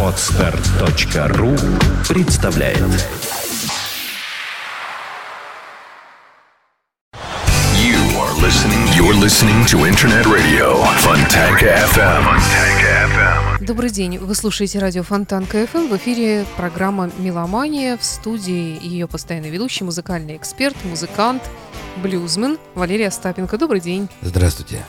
[0.00, 1.56] Podster.ru
[2.08, 2.78] представляет
[7.74, 8.86] You are listening.
[8.94, 12.24] You're listening to Internet Radio Fontanka FM.
[12.38, 13.64] FM.
[13.64, 14.18] Добрый день.
[14.18, 15.88] Вы слушаете радио Фонтанка FM.
[15.88, 17.96] В эфире программа «Меломания».
[17.96, 21.42] В студии ее постоянный ведущий, музыкальный эксперт, музыкант,
[21.96, 23.58] блюзмен Валерий Остапенко.
[23.58, 24.08] Добрый день.
[24.22, 24.84] Здравствуйте.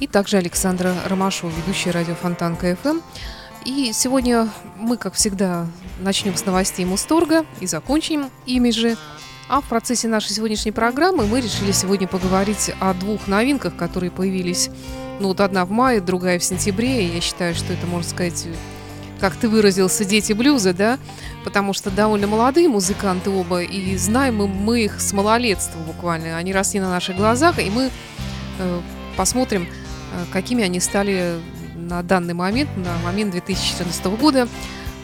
[0.00, 3.00] И также Александра Ромашова, ведущая радио Фонтан КФМ.
[3.64, 5.66] И сегодня мы, как всегда,
[5.98, 8.96] начнем с новостей Мусторга и закончим ими же.
[9.48, 14.70] А в процессе нашей сегодняшней программы мы решили сегодня поговорить о двух новинках, которые появились,
[15.18, 17.04] ну вот одна в мае, другая в сентябре.
[17.04, 18.46] И я считаю, что это, можно сказать,
[19.18, 20.98] как ты выразился, дети блюза, да?
[21.42, 26.36] Потому что довольно молодые музыканты оба, и знаем мы, их с малолетства буквально.
[26.36, 27.90] Они росли на наших глазах, и мы
[28.58, 28.80] э,
[29.16, 29.66] посмотрим,
[30.32, 31.40] какими они стали
[31.76, 34.48] на данный момент, на момент 2014 года.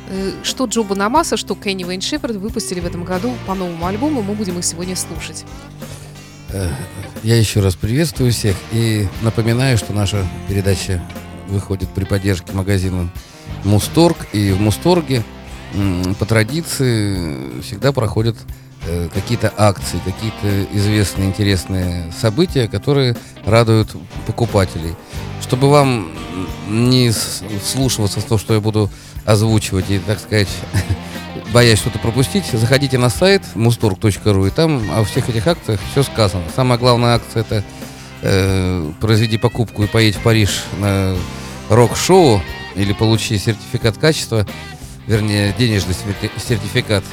[0.09, 4.23] Э, Что Джо Банамаса, что Кенни Вейн Шеферд выпустили в этом году по новому альбому.
[4.23, 5.45] Мы будем их сегодня слушать.
[6.51, 6.69] Э,
[7.23, 11.03] Я еще раз приветствую всех и напоминаю, что наша передача
[11.49, 13.09] выходит при поддержке магазина
[13.65, 14.17] Мусторг.
[14.33, 15.23] И в Мусторге
[16.19, 18.64] по традиции всегда проходят э,
[19.13, 23.91] какие-то акции, какие-то известные интересные события, которые радуют
[24.27, 24.95] покупателей.
[25.43, 26.11] Чтобы вам
[26.69, 28.91] не с- вслушиваться в то, что я буду
[29.25, 30.49] озвучивать и, так сказать,
[31.53, 36.45] боясь что-то пропустить, заходите на сайт mustorg.ru, и там о всех этих акциях все сказано.
[36.55, 37.65] Самая главная акция это
[38.23, 41.15] э, произведи покупку и поедь в Париж на
[41.69, 42.43] рок-шоу
[42.75, 44.47] или получи сертификат качества,
[45.07, 47.05] вернее, денежный сертификат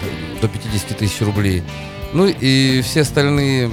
[0.41, 1.63] до 50 тысяч рублей.
[2.13, 3.71] Ну и все остальные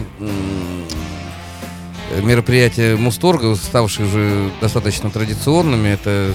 [2.23, 6.35] мероприятия Мусторга, ставшие уже достаточно традиционными, это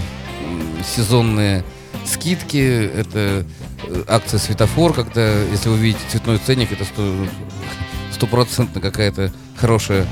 [0.95, 1.63] сезонные
[2.05, 3.45] скидки, это
[3.87, 7.27] э, акция светофор, когда, если вы видите цветной ценник, это сто-
[8.11, 10.05] стопроцентно какая-то хорошая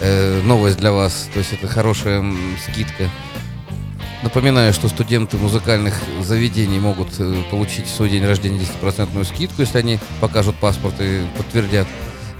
[0.00, 2.24] э, новость для вас, то есть это хорошая
[2.66, 3.10] скидка.
[4.24, 9.76] Напоминаю, что студенты музыкальных заведений могут э, получить в свой день рождения 10% скидку, если
[9.76, 11.86] они покажут паспорт и подтвердят.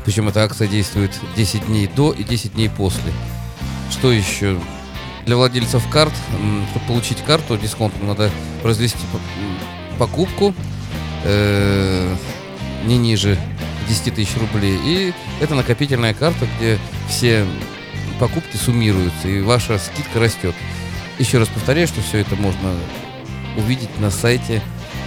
[0.02, 3.12] Причем эта акция действует 10 дней до и 10 дней после.
[3.90, 4.58] Что еще?
[5.26, 6.14] Для владельцев карт,
[6.70, 8.30] чтобы получить карту дисконтом, надо
[8.62, 8.98] произвести
[9.98, 10.54] покупку
[11.24, 12.16] э,
[12.86, 13.38] не ниже
[13.90, 14.78] 10 тысяч рублей.
[14.82, 16.78] И это накопительная карта, где
[17.10, 17.44] все
[18.18, 20.54] покупки суммируются, и ваша скидка растет.
[21.18, 22.74] Еще раз повторяю, что все это можно
[23.56, 24.60] увидеть на сайте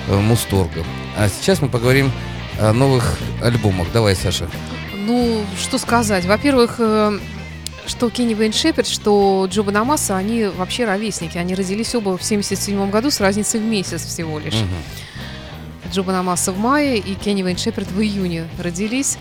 [0.08, 0.84] э, Мусторга.
[1.18, 2.12] А сейчас мы поговорим
[2.60, 3.88] о новых альбомах.
[3.92, 4.50] Давай, Саша.
[4.94, 6.26] Ну, что сказать.
[6.26, 7.20] Во-первых, э,
[7.88, 11.38] что Кенни Вейн Шеперд, что Джо Банамаса, они вообще ровесники.
[11.38, 14.54] Они родились оба в 77 году с разницей в месяц всего лишь.
[14.54, 15.92] Мгм.
[15.92, 19.18] Джо Банамаса в мае и Кенни Вейн Шеперд в июне родились.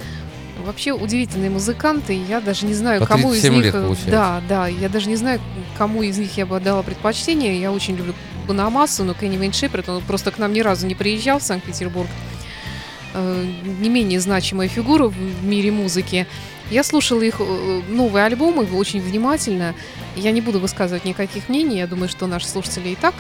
[0.67, 2.13] Вообще удивительные музыканты.
[2.13, 3.73] Я даже не знаю, По кому из 37 них...
[3.73, 4.11] получается.
[4.11, 4.67] Да, да.
[4.67, 5.41] Я даже не знаю,
[5.79, 7.61] кому из них я бы отдала предпочтение.
[7.61, 8.15] Я очень люблю
[8.49, 9.53] Банамасу, но Кенни Вейн
[9.89, 12.09] он просто к нам ни разу не приезжал в Санкт-Петербург.
[13.15, 13.47] Э,
[13.79, 16.27] Не менее значимая фигура в мире музыки.
[16.69, 19.73] Я слушала их э, новые альбомы очень внимательно.
[20.17, 21.79] Я не буду высказывать никаких мнений.
[21.79, 23.15] Я думаю, что наши слушатели и так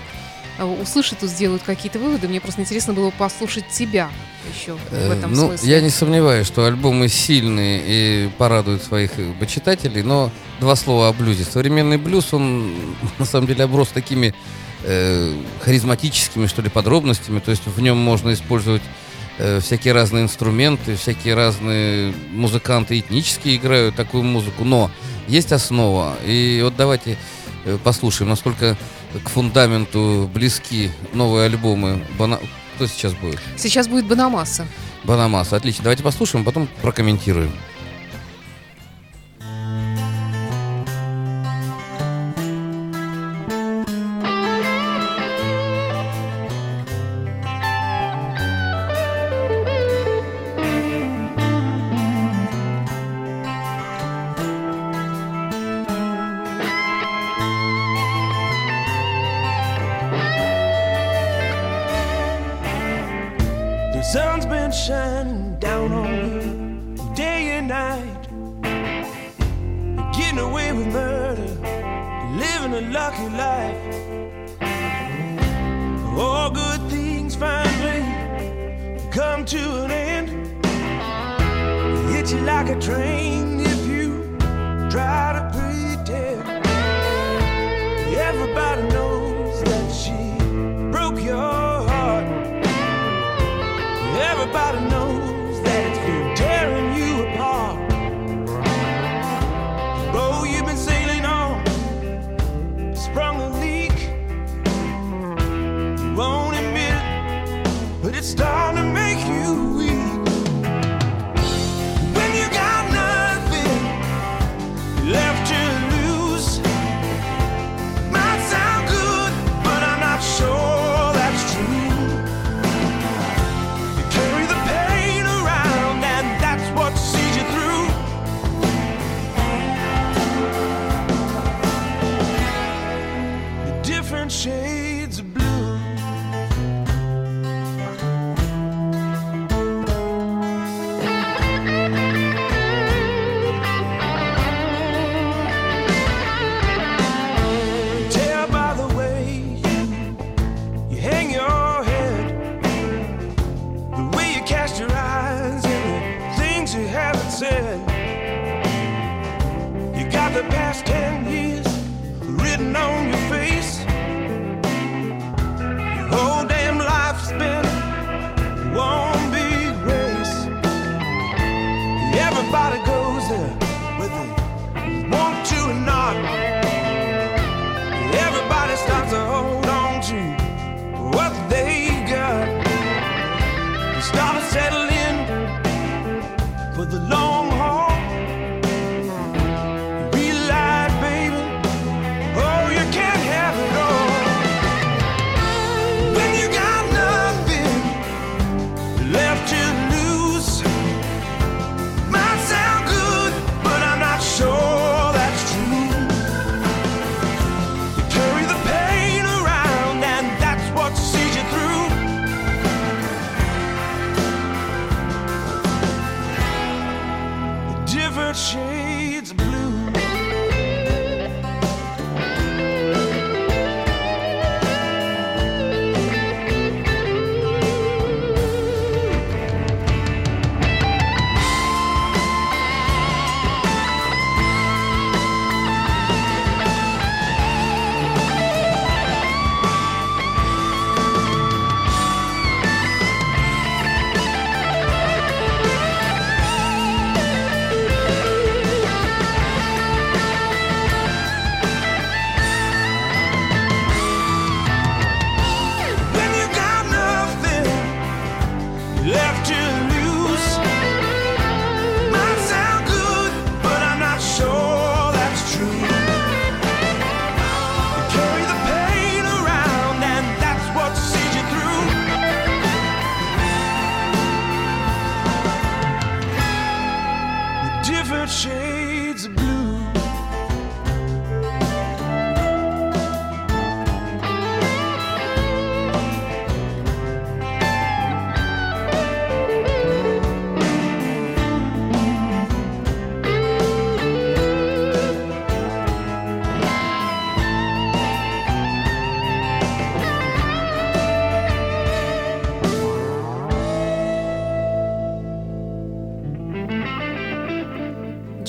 [0.65, 2.28] услышат и сделают какие-то выводы.
[2.28, 4.11] Мне просто интересно было послушать тебя
[4.55, 5.71] еще в Э, этом ну, смысле.
[5.71, 10.31] я не сомневаюсь, что альбомы сильные и порадуют своих э, почитателей, но
[10.61, 11.44] два слова о блюзе.
[11.44, 12.72] Современный блюз, он
[13.19, 14.34] на самом деле оброс такими
[14.84, 17.41] э, харизматическими, что ли, подробностями.
[17.41, 18.83] То есть в нем можно использовать
[19.38, 24.91] э, всякие разные инструменты, всякие разные музыканты этнические играют такую музыку, но
[25.28, 26.17] есть основа.
[26.25, 27.19] И вот давайте
[27.65, 28.77] э, послушаем, насколько
[29.25, 32.04] к фундаменту близки новые альбомы.
[32.19, 32.41] Бана-
[32.77, 33.41] Кто сейчас будет?
[33.56, 34.66] Сейчас будет Банамаса.
[35.04, 35.84] Банамас, отлично.
[35.84, 37.53] Давайте послушаем, потом прокомментируем.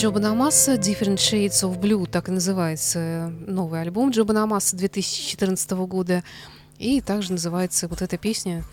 [0.08, 6.24] Джо Банамасса Different Shades of Blue, так и называется новый альбом Джо Банамасса 2014 года.
[6.78, 8.64] И также называется вот эта песня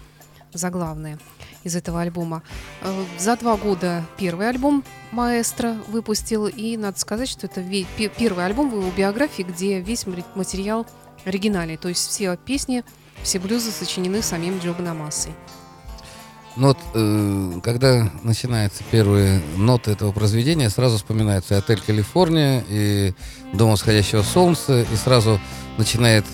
[0.53, 1.19] заглавная
[1.65, 2.45] из этого альбома.
[2.83, 7.65] Э, За два года первый альбом Маэстро выпустил, и надо сказать, что это
[8.17, 10.87] первый альбом в его биографии, где весь материал
[11.25, 12.85] оригинальный, то есть все песни,
[13.25, 15.33] все блюзы сочинены самим Джо Банамассой.
[16.57, 23.13] Ну вот, э, когда начинаются первые ноты этого произведения, сразу вспоминается и отель Калифорния, и
[23.53, 25.41] Дом восходящего солнца, и сразу
[25.79, 26.25] начинает,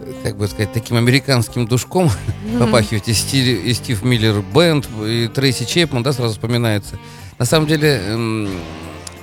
[0.00, 2.10] э, как бы сказать, таким американским душком
[2.58, 6.98] попахивать и, Стив, и Стив Миллер Бенд, и Трейси Чепман, да, сразу вспоминается.
[7.38, 8.48] На самом деле, эм,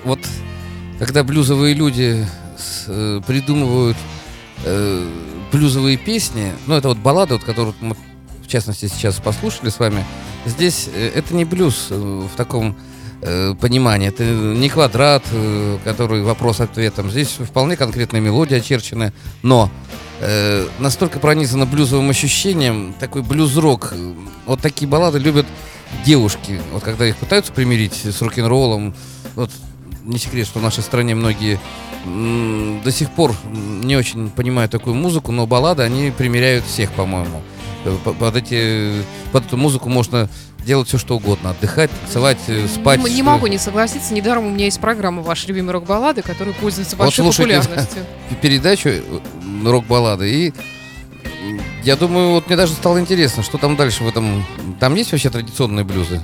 [0.03, 0.19] вот
[0.99, 2.23] когда блюзовые люди
[2.55, 3.97] с- э, придумывают
[4.65, 5.07] э,
[5.53, 7.95] блюзовые песни, ну это вот баллада, вот, которую мы
[8.49, 10.03] частности сейчас послушали с вами,
[10.45, 12.75] здесь э, это не блюз э, в таком
[13.21, 15.23] э, понимании, это не квадрат,
[15.83, 17.09] который вопрос-ответом.
[17.09, 19.13] Здесь вполне конкретная мелодия очерченная,
[19.43, 19.69] но
[20.19, 23.93] э, настолько пронизана блюзовым ощущением, такой блюз-рок.
[24.45, 25.45] Вот такие баллады любят
[26.05, 26.61] девушки.
[26.71, 28.95] Вот когда их пытаются примирить с рок-н-роллом,
[29.35, 29.51] вот
[30.03, 31.59] не секрет, что в нашей стране многие
[32.05, 37.41] м, до сих пор не очень понимают такую музыку, но баллады они примеряют всех, по-моему.
[37.85, 40.29] Э, по- Под, эти, под эту музыку можно
[40.65, 41.51] делать все, что угодно.
[41.51, 42.99] Отдыхать, танцевать, э, спать.
[43.03, 44.13] Не, не могу не согласиться.
[44.13, 48.05] Недаром у меня есть программа «Ваши любимые рок-баллады», которая пользуется Вот большой слушайте, популярностью.
[48.41, 49.01] передачу э,
[49.65, 50.29] рок-баллады.
[50.29, 50.53] И
[51.83, 54.45] Я думаю, вот мне даже стало интересно, что там дальше в этом...
[54.79, 56.21] Там есть вообще традиционные блюзы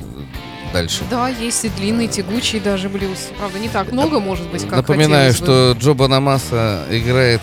[0.74, 1.04] дальше?
[1.10, 3.30] Да, есть и длинные, тягучие даже блюз.
[3.38, 5.46] Правда, не так много, может быть, как Напоминаю, хотелось бы.
[5.46, 7.42] что Джо Банамаса играет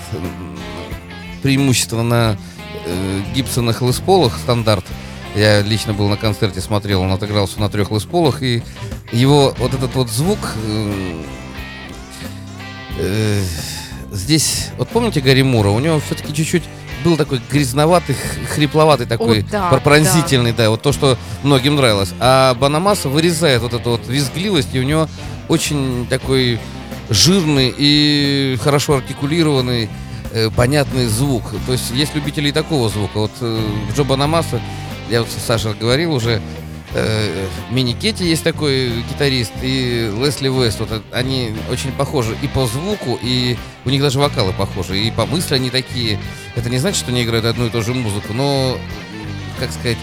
[1.42, 2.36] преимущественно на
[2.86, 4.84] э, лесполах стандарт.
[5.34, 8.62] Я лично был на концерте, смотрел, он отыгрался на трех лесполах, и
[9.12, 11.22] его вот этот вот звук э,
[12.98, 13.42] э,
[14.12, 16.64] здесь, вот помните Гарри Мура, у него все-таки чуть-чуть
[17.02, 18.14] был такой грязноватый,
[18.54, 20.70] хрипловатый такой, да, пр- пронзительный, да.
[20.70, 22.12] вот то, что многим нравилось.
[22.20, 25.08] А Банамаса вырезает вот эту вот визгливость, и у него
[25.48, 26.60] очень такой
[27.10, 29.88] жирный и хорошо артикулированный,
[30.32, 31.44] э, понятный звук.
[31.66, 33.18] То есть есть любители и такого звука.
[33.18, 33.60] Вот э,
[33.94, 34.60] Джо Банамаса,
[35.10, 36.40] я вот с Сашей говорил уже,
[36.94, 42.48] э, Мини Кетти есть такой гитарист, и Лесли Вест, вот э, они очень похожи и
[42.48, 46.18] по звуку, и у них даже вокалы похожи, и по мысли они такие.
[46.56, 48.78] Это не значит, что они играют одну и ту же музыку, но,
[49.58, 49.98] как сказать,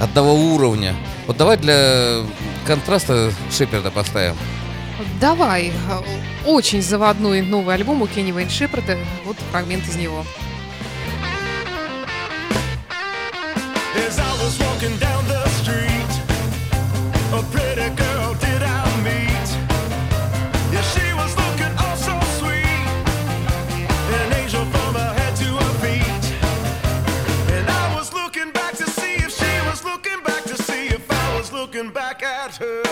[0.00, 0.94] одного уровня.
[1.26, 2.22] Вот давай для
[2.66, 4.36] контраста Шеперда поставим.
[5.20, 5.72] Давай.
[6.44, 8.98] А, Очень заводной новый альбом у Кенни Вейн Шепарда.
[9.24, 10.24] Вот фрагмент из него.
[17.34, 17.62] Oh
[31.90, 32.91] back at her.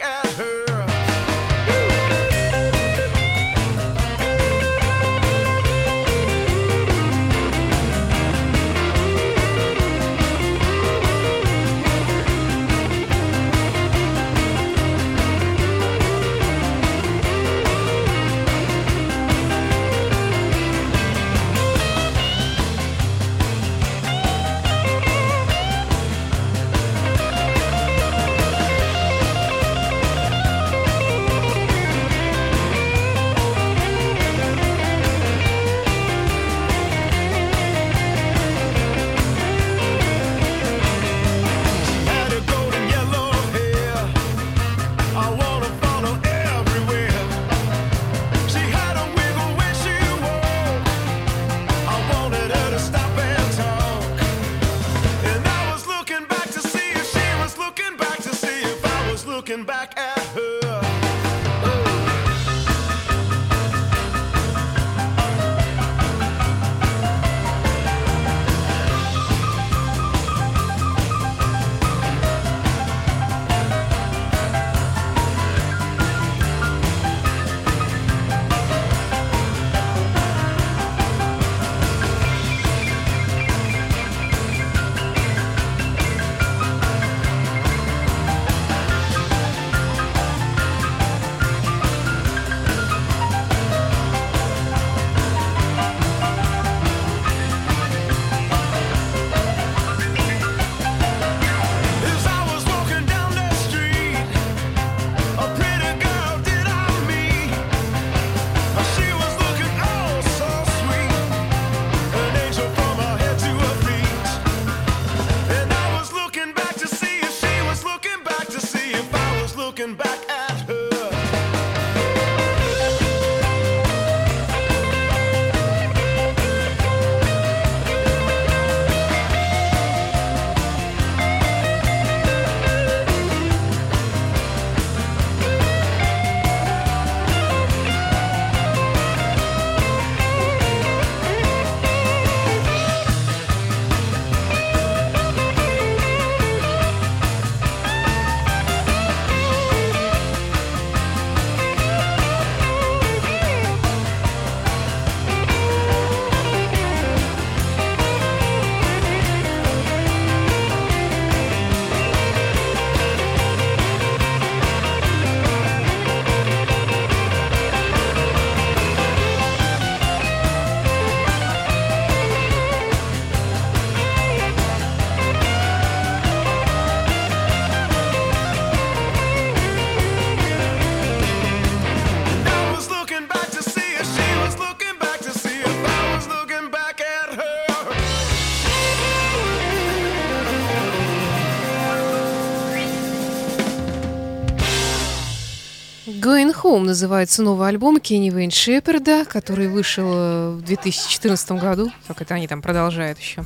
[196.81, 201.91] Home называется новый альбом Кенни Вейн Шеперда, который вышел э, в 2014 году.
[202.07, 203.43] Как это они там продолжают еще.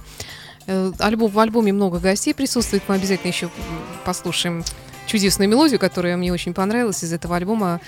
[0.68, 2.84] Э, Альбом, в альбоме много гостей присутствует.
[2.88, 3.50] Мы обязательно еще
[4.06, 4.64] послушаем
[5.08, 7.82] чудесную мелодию, которая мне очень понравилась из этого альбома.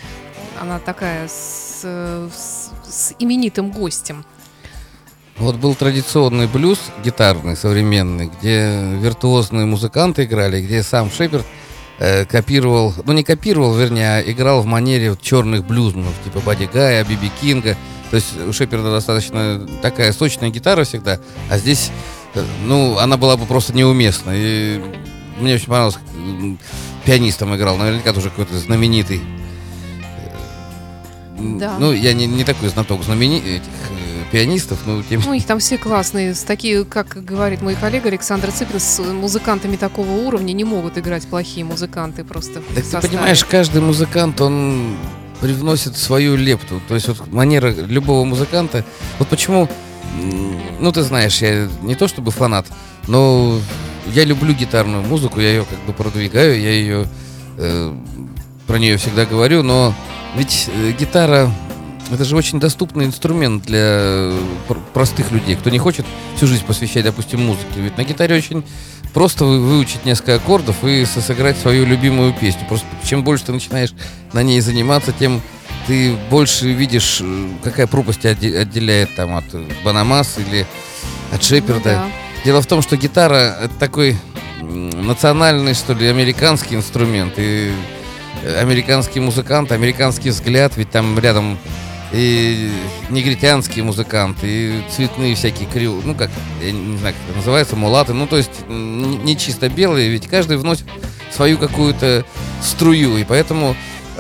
[0.60, 4.26] Она такая с, э, с- с именитым гостем.
[5.38, 11.46] Вот был традиционный блюз гитарный, современный, где виртуозные музыканты играли, где сам Шеперд
[12.00, 16.70] э, копировал, ну не копировал, вернее, а играл в манере вот черных блюзманов, типа Бадди
[16.72, 17.76] Гая, Биби Кинга.
[18.10, 21.92] То есть у Шеперда достаточно такая сочная гитара всегда, а здесь,
[22.36, 24.32] э, ну, она была бы просто неуместна.
[24.34, 24.82] И
[25.40, 25.98] мне очень понравилось,
[27.06, 29.22] пианистом играл, наверняка тоже какой-то знаменитый.
[31.38, 31.78] М, Да.
[31.80, 33.38] Ну, я не, не такой знаток знамени...
[33.40, 36.36] этих э, пианистов, но тем Ну, их там все классные.
[36.36, 41.28] С такие, как говорит мой коллега Александр Цыпин, с музыкантами такого уровня не могут играть
[41.28, 42.62] плохие музыканты просто.
[42.76, 44.98] Так ты понимаешь, каждый музыкант, он
[45.40, 46.82] привносит свою лепту.
[46.88, 48.84] То есть вот манера любого музыканта.
[49.20, 49.70] Вот почему,
[50.80, 52.66] ну ты знаешь, я не то чтобы фанат,
[53.08, 53.60] но
[54.14, 57.08] я люблю гитарную музыку, я ее как бы продвигаю, я ее
[57.58, 57.94] э,
[58.66, 59.94] про нее всегда говорю, но
[60.36, 61.52] ведь э, гитара
[62.12, 66.66] это же очень доступный инструмент для э, пр- простых людей, кто не хочет всю жизнь
[66.66, 67.66] посвящать, допустим, музыке.
[67.78, 68.64] Ведь на гитаре очень
[69.14, 72.62] просто вы- выучить несколько аккордов и сыграть свою любимую песню.
[72.68, 73.94] Просто чем больше ты начинаешь
[74.34, 75.42] на ней заниматься, тем
[75.88, 80.66] ты больше видишь, э, какая пропасть отделяет там от э, Банамас или
[81.34, 82.04] от Шеперда.
[82.04, 82.12] Ну да.
[82.46, 84.16] Дело в том, что гитара это такой
[84.62, 87.34] национальный, что ли, американский инструмент.
[87.38, 87.72] И
[88.62, 91.58] американский музыкант, американский взгляд, ведь там рядом
[92.12, 92.72] и
[93.10, 96.30] негритянские музыканты, и цветные всякие крю, ну как,
[96.64, 100.58] я не знаю, как это называется, мулаты, ну то есть не- чисто белые, ведь каждый
[100.58, 100.86] вносит
[101.36, 102.26] свою какую-то
[102.64, 103.76] струю, и поэтому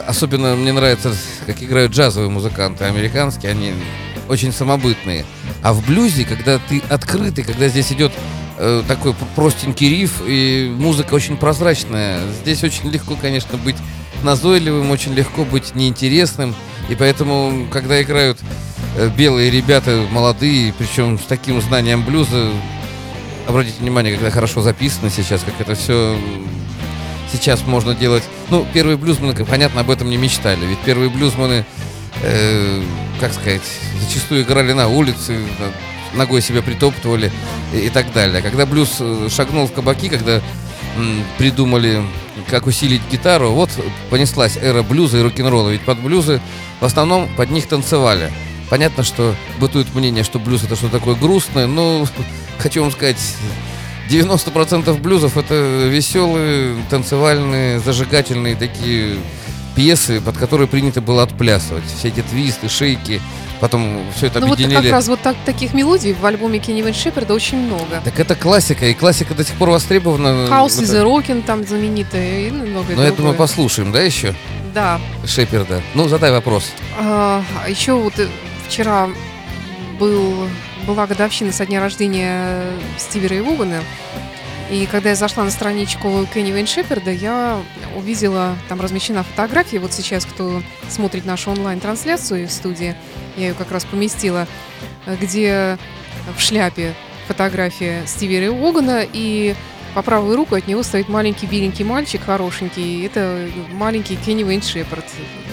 [0.06, 3.73] особенно мне нравится, как играют джазовые музыканты, американские, они
[4.28, 5.26] очень самобытные.
[5.63, 8.12] А в блюзе, когда ты открытый, когда здесь идет
[8.58, 13.78] э, такой простенький риф, и музыка очень прозрачная, здесь очень легко, конечно, быть
[14.23, 16.56] назойливым, очень легко быть неинтересным.
[16.89, 18.39] И поэтому, когда играют
[18.97, 22.50] э, белые ребята, молодые, причем с таким знанием блюза,
[23.47, 26.17] обратите внимание, когда хорошо записано сейчас, как это все
[27.32, 28.23] сейчас можно делать.
[28.50, 30.65] Ну, первые блюзманы, понятно, об этом не мечтали.
[30.65, 31.65] Ведь первые блюзманы,
[32.21, 32.84] э,
[33.19, 33.63] как сказать,
[34.00, 35.39] зачастую играли на улице,
[36.13, 37.32] ногой себя притоптывали
[37.73, 38.41] и, и так далее.
[38.41, 40.41] Когда блюз э, шагнул в кабаки, когда
[40.97, 42.02] м, придумали,
[42.49, 43.69] как усилить гитару, вот
[44.10, 45.69] понеслась эра блюза и рок-н-ролла.
[45.69, 46.41] Ведь под блюзы
[46.79, 48.31] в основном под них танцевали.
[48.69, 52.05] Понятно, что бытует мнение, что блюз это что-то такое грустное, но
[52.60, 53.17] хочу вам сказать,
[54.10, 59.17] 90% блюзов это веселые, танцевальные, зажигательные такие
[59.77, 61.83] пьесы, под которые принято было отплясывать.
[61.85, 63.21] Все эти твисты, шейки,
[63.61, 64.81] потом все это Ну вот объединили.
[64.81, 68.01] как раз вот так, таких мелодий в альбоме Кенни Вейн Шеперда очень много.
[68.03, 70.47] Так это классика, и классика до сих пор востребована.
[70.47, 73.11] Хаус Вот из Рокин там знаменитая и ну, многое Ну, я другое.
[73.17, 74.33] думаю, послушаем, да, еще?
[74.73, 74.99] Да.
[75.25, 75.81] Шеперда.
[75.93, 76.71] Ну, задай вопрос.
[76.99, 78.27] А, еще вот э,
[78.67, 79.09] вчера
[79.99, 80.47] был,
[80.87, 82.63] была годовщина со дня рождения
[82.97, 83.81] Стивера и Вогана.
[84.69, 86.67] И когда я зашла на страничку Кенни Вейн
[87.12, 87.62] я
[87.95, 89.80] увидела, там размещена фотография.
[89.80, 92.95] Вот сейчас, кто смотрит нашу онлайн-трансляцию в студии,
[93.38, 94.45] я ее как раз поместила,
[95.21, 95.77] где
[96.36, 96.93] в шляпе
[97.27, 99.56] фотография Стивера и Уогана, и
[99.95, 103.03] по правую руку от него стоит маленький беленький мальчик, хорошенький.
[103.06, 105.06] Это маленький Кенни Шепард.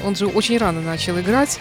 [0.04, 1.60] Он же очень рано начал играть.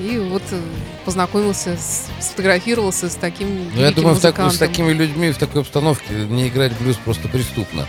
[0.00, 0.60] И вот э,
[1.04, 1.76] познакомился,
[2.20, 6.48] сфотографировался с таким Ну, я думаю, в так- с такими людьми в такой обстановке не
[6.48, 7.86] играть блюз просто преступно.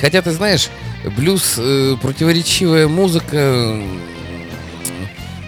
[0.00, 0.68] Хотя, ты знаешь,
[1.16, 3.82] блюз э, противоречивая музыка.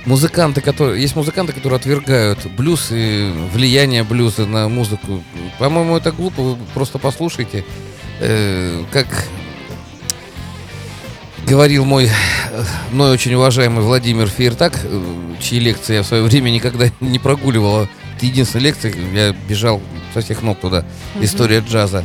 [0.05, 1.01] Музыканты, которые.
[1.01, 5.23] Есть музыканты, которые отвергают блюз и влияние блюза на музыку.
[5.61, 7.65] По-моему, это глупо, вы просто послушайте.
[8.19, 9.07] Э, как
[11.53, 12.09] говорил мой
[12.93, 15.03] мной очень уважаемый Владимир Фейертак, э,
[15.39, 17.83] чьи лекции я в свое время никогда не прогуливал.
[17.83, 17.91] Это
[18.25, 19.83] единственная лекция, я бежал
[20.15, 20.87] со всех ног туда.
[21.15, 21.25] Мгм.
[21.27, 22.05] История джаза.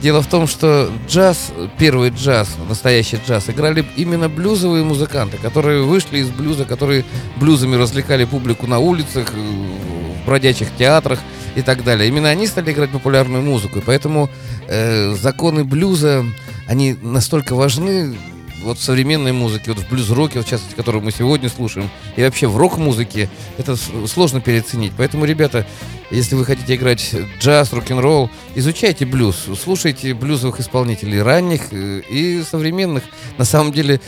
[0.00, 6.20] Дело в том, что джаз, первый джаз, настоящий джаз, играли именно блюзовые музыканты, которые вышли
[6.20, 7.04] из блюза, которые
[7.36, 11.18] блюзами развлекали публику на улицах, э, в бродячих театрах
[11.54, 12.08] и так далее.
[12.08, 14.30] Именно они стали играть популярную музыку, и поэтому
[14.68, 16.24] э, законы блюза,
[16.66, 18.16] они настолько важны
[18.62, 22.46] вот в современной музыке, вот в блюз-роке, в частности, которую мы сегодня слушаем, и вообще
[22.46, 24.92] в рок-музыке, это сложно переоценить.
[24.96, 25.66] Поэтому, ребята,
[26.10, 33.02] Если вы хотите играть джаз, рок-н-ролл, изучайте блюз, слушайте блюзовых исполнителей ранних э, и современных.
[33.38, 34.00] На самом деле,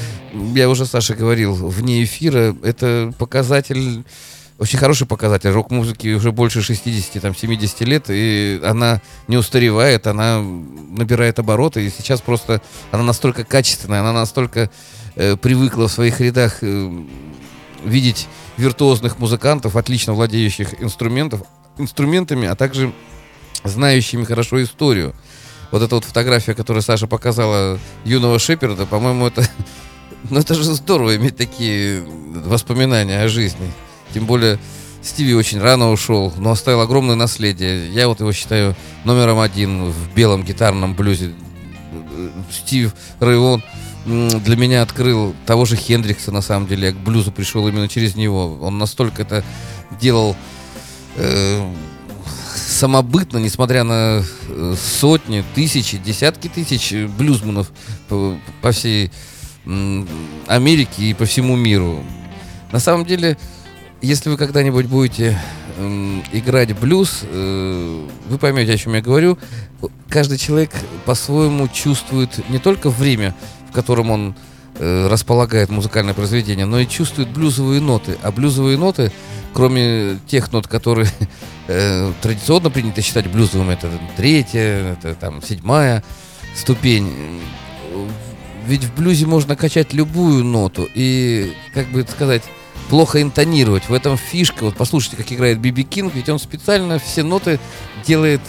[0.55, 4.05] я уже Саше говорил, вне эфира, это показатель
[4.59, 5.51] очень хороший показатель.
[5.51, 12.61] Рок-музыки уже больше 60-70 лет, и она не устаревает, она набирает обороты, и сейчас просто
[12.91, 14.71] она настолько качественная, она настолько
[15.15, 17.05] э, привыкла в своих рядах э,
[17.85, 21.43] видеть виртуозных музыкантов, отлично владеющих инструментов,
[21.79, 22.93] инструментами, а также
[23.63, 25.15] знающими хорошо историю.
[25.71, 29.49] Вот эта вот фотография, которую Саша показала юного Шеперда, по-моему, это,
[30.31, 33.73] ну, это же здорово иметь такие воспоминания о жизни.
[34.13, 34.59] Тем более
[35.03, 37.91] Стиви очень рано ушел, но оставил огромное наследие.
[37.93, 41.33] Я вот его считаю номером один в белом гитарном блюзе.
[42.51, 43.63] Стив Рейвон
[44.05, 46.89] для меня открыл того же Хендрикса, на самом деле.
[46.89, 48.59] Я к блюзу пришел именно через него.
[48.61, 49.45] Он настолько это
[50.01, 50.35] делал
[51.17, 51.73] э,
[52.55, 57.71] самобытно, несмотря на э, сотни, тысячи, десятки тысяч блюзманов
[58.09, 59.11] по, по всей
[60.47, 62.03] Америке и по всему миру.
[62.73, 63.37] На самом деле,
[64.01, 65.39] если вы когда-нибудь будете
[65.79, 69.39] м, играть блюз, э, вы поймете, о чем я говорю.
[70.09, 70.71] Каждый человек
[71.05, 73.35] по-своему чувствует не только время,
[73.71, 74.35] в котором он
[74.77, 78.17] э, располагает музыкальное произведение, но и чувствует блюзовые ноты.
[78.23, 79.13] А блюзовые ноты,
[79.53, 81.09] кроме тех нот, которые
[81.69, 86.03] э, традиционно принято считать блюзовыми, это третья, это там седьмая
[86.55, 87.13] ступень.
[88.67, 92.43] Ведь в блюзе можно качать любую ноту и, как бы сказать,
[92.89, 93.89] плохо интонировать.
[93.89, 94.65] В этом фишка.
[94.65, 97.59] Вот послушайте, как играет Биби Кинг, ведь он специально все ноты
[98.07, 98.41] делает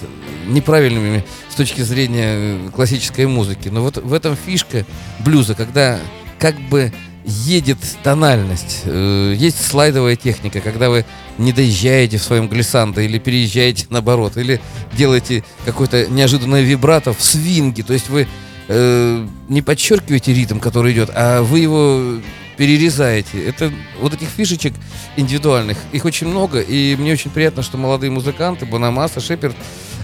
[0.48, 3.70] неправильными с точки зрения классической музыки.
[3.70, 4.86] Но вот в этом фишка
[5.20, 6.00] блюза, когда
[6.40, 6.92] как бы
[7.26, 8.82] едет тональность.
[8.86, 11.06] Э, Есть слайдовая техника, когда вы
[11.38, 14.60] не доезжаете в своем глиссандо или переезжаете наоборот, или
[14.94, 17.84] делаете какой-то неожиданное вибрато в свинге.
[17.84, 18.28] То есть вы
[18.68, 22.20] э, не подчеркиваете ритм, который идет, а вы его
[22.60, 23.42] перерезаете.
[23.46, 24.74] Это вот этих фишечек
[25.16, 29.56] индивидуальных, их очень много, и мне очень приятно, что молодые музыканты, Бономаса, Шеперд,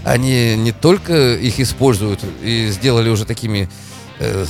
[0.05, 3.69] они не только их используют и сделали уже такими
[4.19, 4.45] э,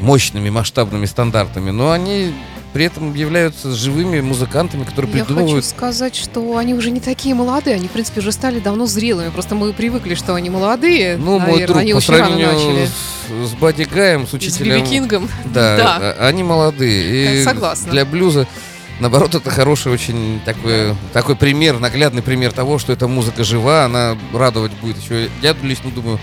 [0.00, 2.34] мощными, масштабными стандартами, но они
[2.76, 7.34] при этом являются живыми музыкантами, которые Я хочу придумывают сказать, что они уже не такие
[7.34, 9.30] молодые, они, в принципе, уже стали давно зрелыми.
[9.30, 11.16] Просто мы привыкли, что они молодые.
[11.16, 12.86] Ну, наверное, мой друг, они по сравнению начали.
[13.46, 14.76] с, с Бадди Гаем, с С учителем...
[14.76, 15.26] Биби Кингом.
[15.46, 15.96] Да, Да.
[16.18, 17.40] а- они молодые.
[17.40, 17.90] И Согласна.
[17.92, 18.46] Для блюза,
[19.00, 24.18] наоборот, это хороший очень такой, такой пример, наглядный пример того, что эта музыка жива, она
[24.34, 25.30] радовать будет еще.
[25.40, 26.20] Я лично думаю,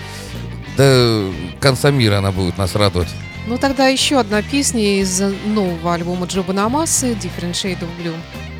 [0.76, 3.08] до конца мира она будет нас радовать.
[3.46, 8.53] Ну, тогда еще одна песня из нового альбома Джоба Намасы «Different Shade of Blue».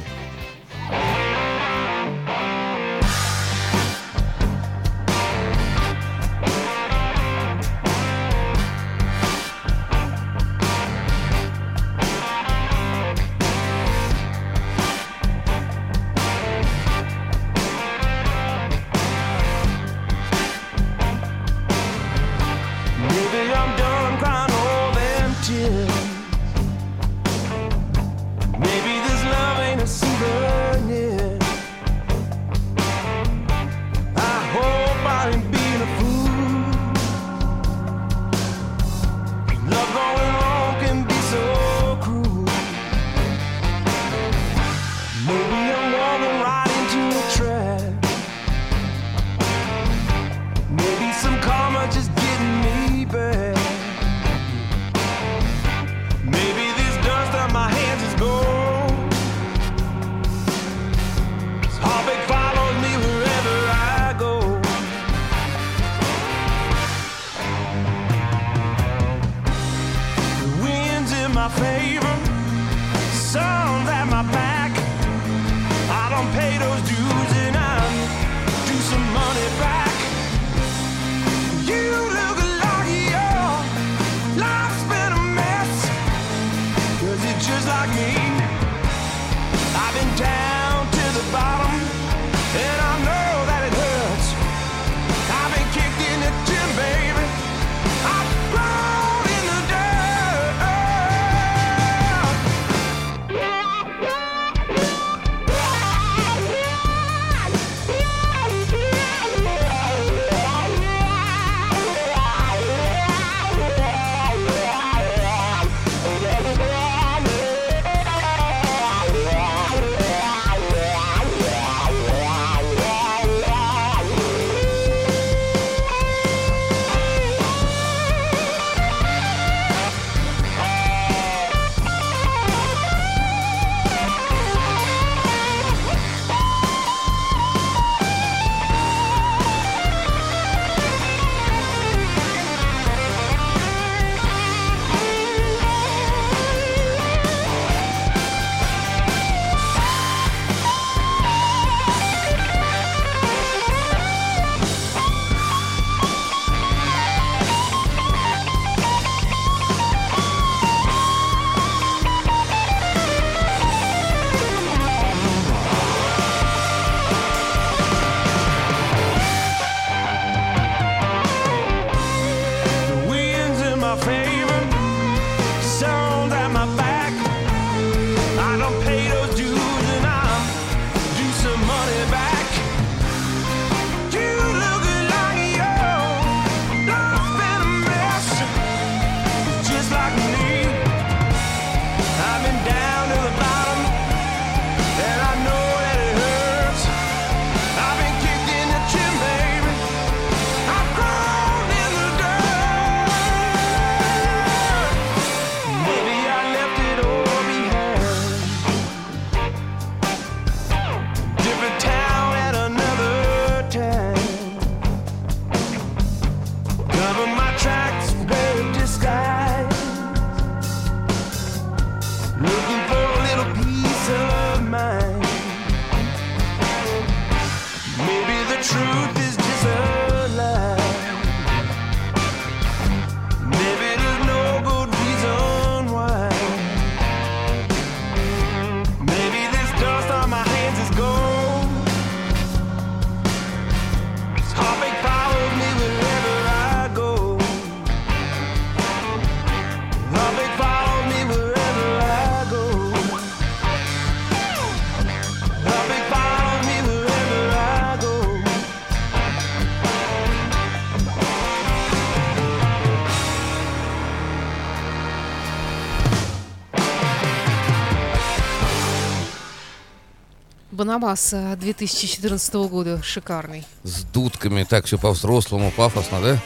[270.94, 273.64] Банамас э, 2014 года шикарный.
[273.82, 276.38] С дудками, так все по-взрослому, пафосно, да?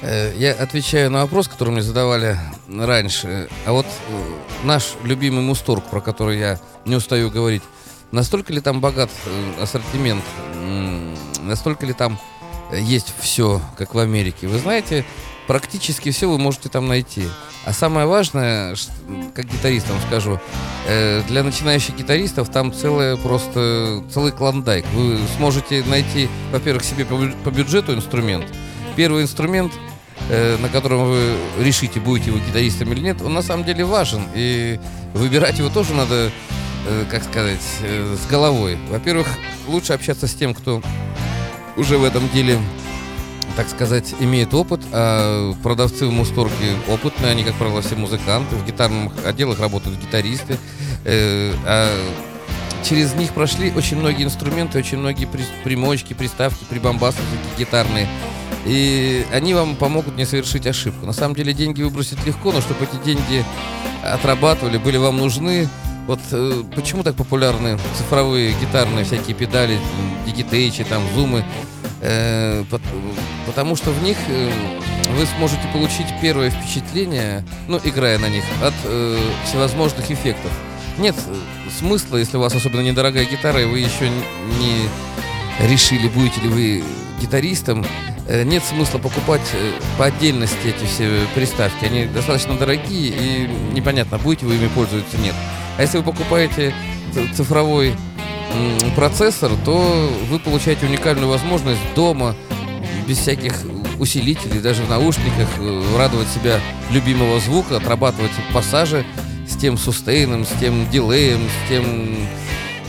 [0.00, 3.50] Э, Я отвечаю на вопрос, который мне задавали раньше.
[3.66, 4.32] А вот э,
[4.64, 7.62] наш любимый Мусторг, про который я не устаю говорить,
[8.10, 10.24] настолько ли там богат э, ассортимент,
[11.42, 12.18] настолько ли там
[12.70, 14.46] э, есть все, как в Америке?
[14.46, 15.04] Вы знаете,
[15.46, 17.24] практически все вы можете там найти.
[17.64, 18.74] А самое важное,
[19.34, 20.40] как гитаристам скажу,
[20.86, 24.84] э, для начинающих гитаристов там целое просто целый клондайк.
[24.94, 28.46] Вы сможете найти, во-первых, себе по, бю- по бюджету инструмент.
[28.96, 29.72] Первый инструмент,
[30.28, 34.26] э, на котором вы решите, будете вы гитаристом или нет, он на самом деле важен.
[34.34, 34.80] И
[35.14, 36.32] выбирать его тоже надо,
[36.88, 38.76] э, как сказать, с головой.
[38.90, 39.28] Во-первых,
[39.68, 40.82] лучше общаться с тем, кто
[41.76, 42.58] уже в этом деле
[43.56, 48.66] так сказать, имеет опыт, а продавцы в Мусторге опытные, они, как правило, все музыканты, в
[48.66, 50.58] гитарных отделах работают гитаристы,
[51.04, 51.88] э, а
[52.88, 58.08] через них прошли очень многие инструменты, очень многие при- примочки, приставки, прибамбасы такие гитарные,
[58.64, 61.06] и они вам помогут не совершить ошибку.
[61.06, 63.44] На самом деле деньги выбросить легко, но чтобы эти деньги
[64.02, 65.68] отрабатывали, были вам нужны,
[66.06, 69.78] вот э, почему так популярны цифровые гитарные всякие педали,
[70.26, 71.44] дигитейчи, там, зумы,
[73.46, 74.50] потому что в них э,
[75.16, 80.50] вы сможете получить первое впечатление, ну, играя на них, от э, всевозможных эффектов.
[80.98, 81.34] Нет э,
[81.78, 84.88] смысла, если у вас особенно недорогая гитара, и вы еще не
[85.66, 86.84] решили, будете ли вы
[87.20, 87.84] гитаристом,
[88.26, 91.84] э, нет смысла покупать э, по отдельности эти все приставки.
[91.84, 95.34] Они достаточно дорогие, и непонятно, будете вы ими пользоваться, нет.
[95.78, 96.74] А если вы покупаете
[97.34, 97.94] цифровой
[98.96, 102.34] процессор, то вы получаете уникальную возможность дома,
[103.06, 103.54] без всяких
[103.98, 106.60] усилителей, даже в наушниках, э, радовать себя
[106.90, 109.04] любимого звука, отрабатывать пассажи
[109.48, 112.16] с тем сустейном, с тем дилеем, с тем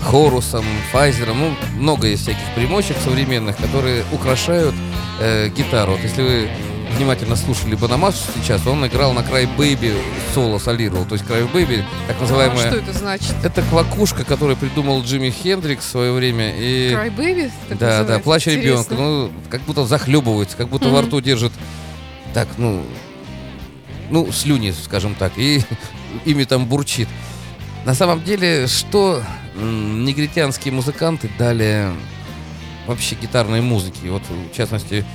[0.02, 1.40] хорусом, файзером.
[1.40, 4.76] Ну, много есть всяких примочек современных, которые украшают
[5.20, 5.94] э, гитару.
[5.94, 6.50] Вот если вы
[6.96, 9.94] внимательно слушали Банамас сейчас, он играл на Cry Baby
[10.34, 11.06] соло солировал.
[11.06, 12.68] То есть Cry Baby, так А называемая...
[12.68, 13.34] что это значит?
[13.44, 16.54] Это квакушка, которую придумал Джимми Хендрикс в свое время.
[16.58, 16.94] И...
[16.94, 17.52] Baby?
[17.70, 18.24] так Да, да, называется?
[18.24, 18.94] плач ребенка.
[18.96, 21.08] Ну, как будто захлебывается, как будто во Мгм.
[21.08, 21.52] рту держит
[22.34, 22.84] так, ну,
[24.10, 25.62] ну, слюни, скажем так, и
[26.26, 27.08] ими там бурчит.
[27.86, 29.22] На самом деле, что
[29.56, 31.88] негритянские музыканты дали
[32.88, 35.06] вообще гитарной музыке, вот в частности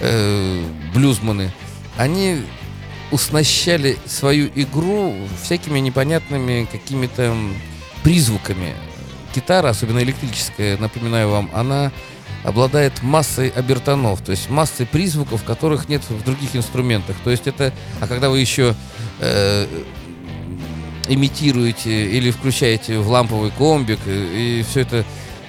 [0.00, 1.50] э, блюзманы,
[1.96, 2.42] они
[3.10, 7.34] уснащали свою игру всякими непонятными какими-то
[8.02, 8.74] призвуками.
[9.34, 11.92] Гитара, особенно электрическая, напоминаю вам, она
[12.44, 17.16] обладает массой обертонов, то есть массой призвуков, которых нет в других инструментах.
[17.24, 18.74] То есть это, а когда вы еще
[19.20, 19.66] э,
[21.08, 25.04] имитируете или включаете в ламповый комбик, и, все это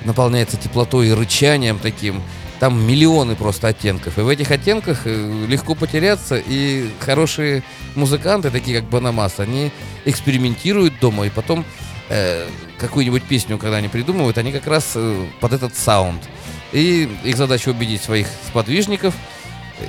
[0.06, 2.22] наполняется теплотой и рычанием таким,
[2.60, 4.18] там миллионы просто оттенков.
[4.18, 7.64] И в этих оттенках э, легко потеряться, и хорошие
[7.96, 9.72] музыканты, такие как Банамас, они
[10.06, 11.66] экспериментируют дома, и потом
[12.10, 16.22] э, какую-нибудь песню, когда они придумывают, они как раз э, под этот саунд.
[16.74, 19.16] И их задача убедить своих сподвижников,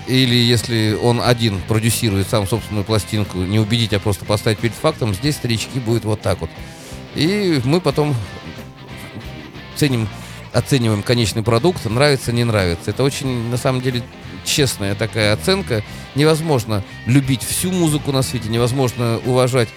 [0.06, 5.14] или если он один продюсирует сам собственную пластинку, не убедить, а просто поставить перед фактом,
[5.14, 6.50] здесь старички будет вот так вот.
[7.16, 8.14] И мы потом
[9.74, 10.08] ценим,
[10.52, 12.90] оцениваем конечный продукт, нравится, не нравится.
[12.90, 14.02] Это очень, на самом деле,
[14.44, 15.82] честная такая оценка.
[16.14, 19.68] Невозможно любить всю музыку на свете, невозможно уважать,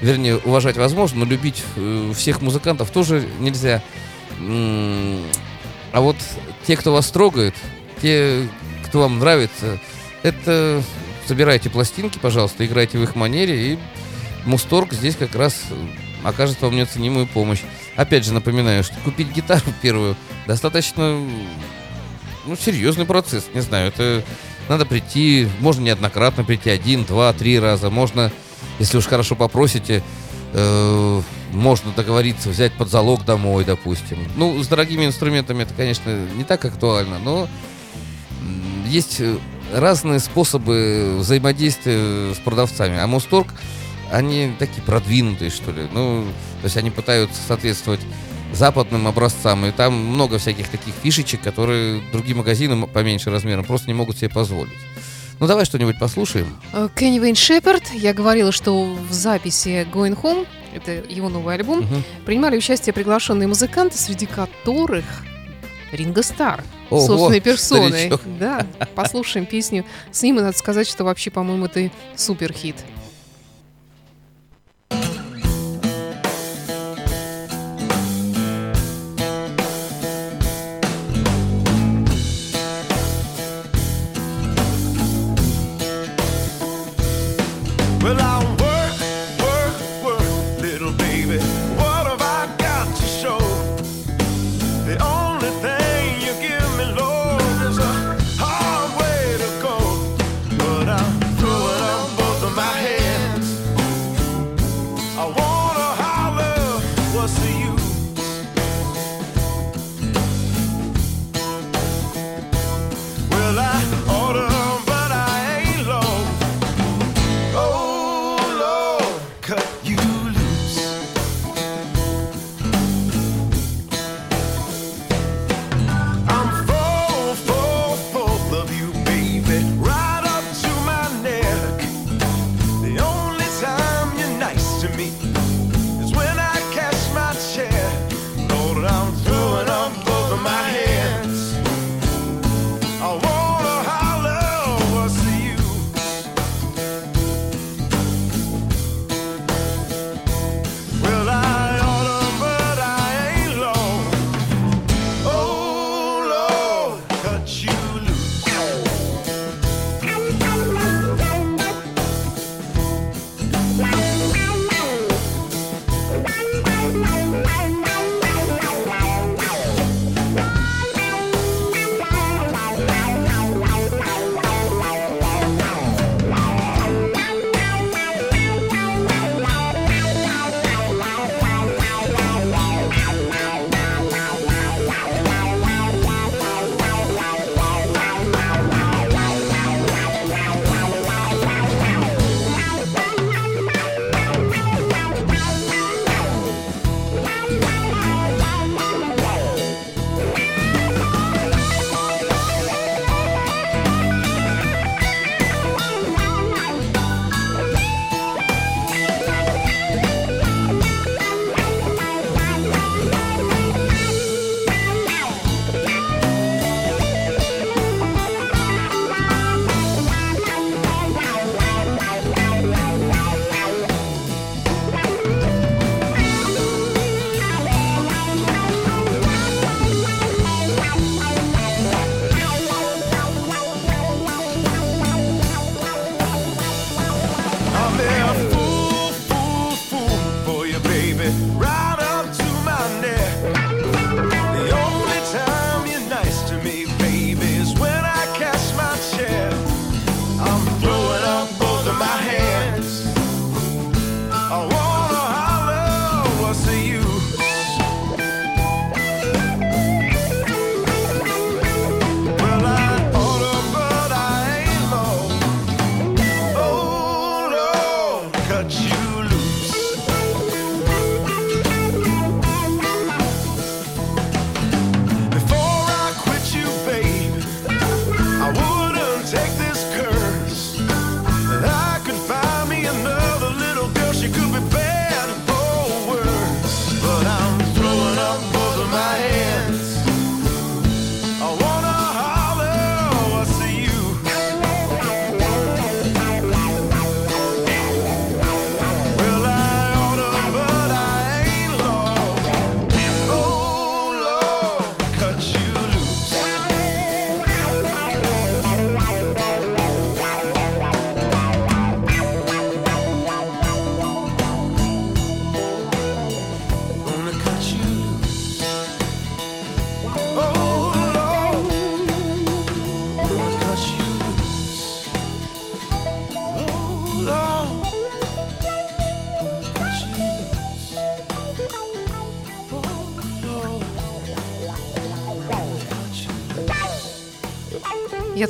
[0.00, 3.82] вернее, уважать возможно, но любить э, всех музыкантов тоже нельзя.
[4.38, 6.16] А вот
[6.66, 7.54] те, кто вас трогает,
[8.00, 8.48] те,
[8.86, 9.78] кто вам нравится,
[10.22, 10.82] это
[11.26, 13.78] собирайте пластинки, пожалуйста, играйте в их манере, и
[14.44, 15.74] Мусторг здесь как раз э,
[16.24, 17.62] окажет вам неоценимую помощь.
[17.96, 21.20] Опять же напоминаю, что купить гитару первую достаточно
[22.46, 23.44] ну, серьезный процесс.
[23.54, 24.24] Не знаю, это
[24.68, 27.90] надо прийти, можно неоднократно прийти один, два, три раза.
[27.90, 28.32] Можно,
[28.78, 30.02] если уж хорошо попросите,
[30.52, 34.18] э, можно договориться, взять под залог домой, допустим.
[34.36, 37.48] Ну, с дорогими инструментами это, конечно, не так актуально, но
[38.86, 39.36] есть э,
[39.74, 42.98] разные способы взаимодействия с продавцами.
[42.98, 43.48] А Мусторг,
[44.10, 45.88] они такие продвинутые, что ли.
[45.92, 46.26] Ну,
[46.62, 48.00] то есть они пытаются соответствовать
[48.54, 49.66] западным образцам.
[49.66, 54.30] И там много всяких таких фишечек, которые другие магазины поменьше размером просто не могут себе
[54.30, 54.72] позволить.
[55.40, 56.46] Ну, давай что-нибудь послушаем.
[56.72, 57.82] Э, Кенни Вейн Шепард.
[57.92, 62.04] Я говорила, что в записи Going Home, это его новый альбом, Мгм.
[62.24, 65.04] принимали участие приглашенные музыканты, среди которых
[65.90, 67.88] Ринго Стар, Ого, собственной персоной.
[67.90, 68.20] старичок.
[68.38, 72.76] Да, послушаем песню с ним, и надо сказать, что вообще, по-моему, это супер хит.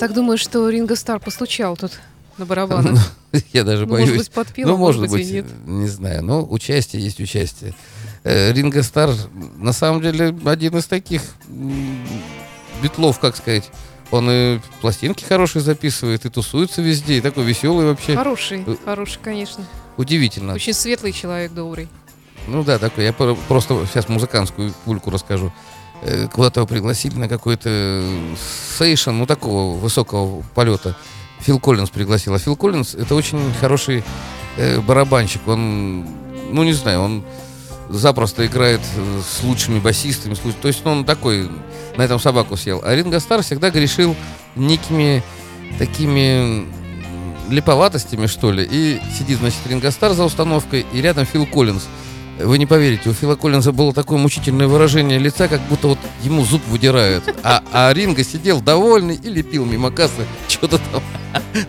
[0.03, 1.93] Так думаю, что Ринго Стар постучал тут
[2.37, 2.99] на барабанах.
[3.53, 4.29] Я даже Ну, может боюсь.
[4.29, 5.47] быть, Ну, может может быть, быть, и нет.
[5.65, 6.25] не знаю.
[6.25, 7.73] Но участие есть участие.
[8.25, 9.11] Э, Ринго Стар,
[9.59, 11.23] на самом деле, один из таких
[12.83, 13.71] битлов, как сказать.
[14.11, 18.17] Он и пластинки хорошие записывает, и тусуется везде, и такой веселый вообще.
[18.17, 19.65] Хороший, Э, хороший, конечно.
[19.97, 20.55] Удивительно.
[20.55, 21.89] Очень светлый человек, добрый.
[22.49, 23.05] Ну да, такой.
[23.05, 25.53] Я про- просто сейчас музыкантскую пульку расскажу.
[26.03, 28.03] Э, Куда-то его пригласили на какой-то
[28.79, 30.97] сейшн, ну такого высокого полета.
[31.41, 32.35] Фил Коллинз пригласил.
[32.35, 34.05] А Фил Коллинз это очень хороший
[34.57, 35.47] э, барабанщик.
[35.47, 36.07] Он,
[36.51, 37.25] ну не знаю, он
[37.89, 40.35] запросто играет э, с лучшими басистами.
[40.35, 41.49] с луч- То есть ну, он такой,
[41.97, 42.81] на этом собаку съел.
[42.85, 44.15] А Ринго Стар всегда грешил
[44.57, 45.23] некими
[45.79, 46.67] такими
[47.51, 48.67] липоватостями, что ли.
[48.71, 51.85] И сидит, значит, Ринго Стар за установкой, и рядом Фил Коллинз.
[52.39, 56.45] Вы не поверите, у Фила Коллинза было такое мучительное выражение лица, как будто вот ему
[56.45, 57.25] зуб выдирают.
[57.43, 61.03] А, а Ринго сидел довольный и лепил мимо кассы что-то там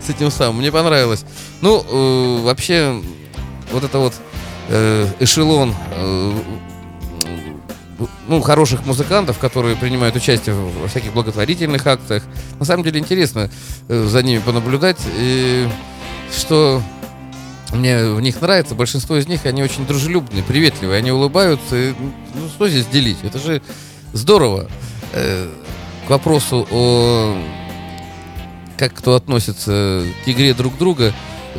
[0.00, 0.58] с этим самым.
[0.58, 1.24] Мне понравилось.
[1.60, 3.00] Ну, э, вообще,
[3.72, 4.14] вот это вот
[4.68, 6.32] э, эшелон э,
[8.28, 12.22] ну, хороших музыкантов, которые принимают участие во всяких благотворительных акциях.
[12.58, 13.50] На самом деле интересно
[13.88, 14.98] э, за ними понаблюдать.
[15.16, 15.68] И
[16.36, 16.82] что
[17.74, 21.76] мне в них нравится, большинство из них, они очень дружелюбные, приветливые, они улыбаются.
[21.76, 21.94] и,
[22.34, 23.18] ну, что здесь делить?
[23.22, 23.62] Это же
[24.12, 24.68] здорово.
[25.12, 25.48] Э,
[26.06, 27.36] к вопросу о
[28.76, 31.12] как кто относится к игре друг друга.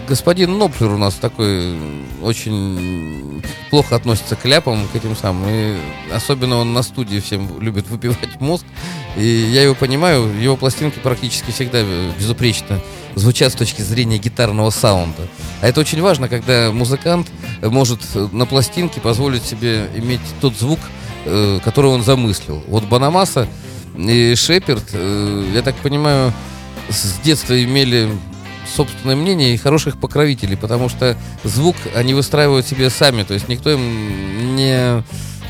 [0.10, 1.78] Господин Ноплер у нас такой
[2.22, 5.48] очень плохо относится к ляпам, к этим самым.
[5.50, 5.78] И
[6.14, 8.66] особенно он на студии всем любит выпивать мозг.
[9.16, 11.84] И я его понимаю, его пластинки практически всегда
[12.20, 12.82] безупречно
[13.16, 15.28] звучат с точки зрения гитарного саунда.
[15.62, 17.28] А это очень важно, когда музыкант
[17.62, 18.02] может
[18.32, 20.80] на пластинке позволить себе иметь тот звук,
[21.26, 22.64] э, который он замыслил.
[22.68, 23.48] Вот Банамаса
[23.98, 26.34] и Шеперд, э, я так понимаю,
[26.90, 28.10] с детства имели
[28.76, 33.72] собственное мнение и хороших покровителей, потому что звук они выстраивают себе сами, то есть никто
[33.72, 35.04] им не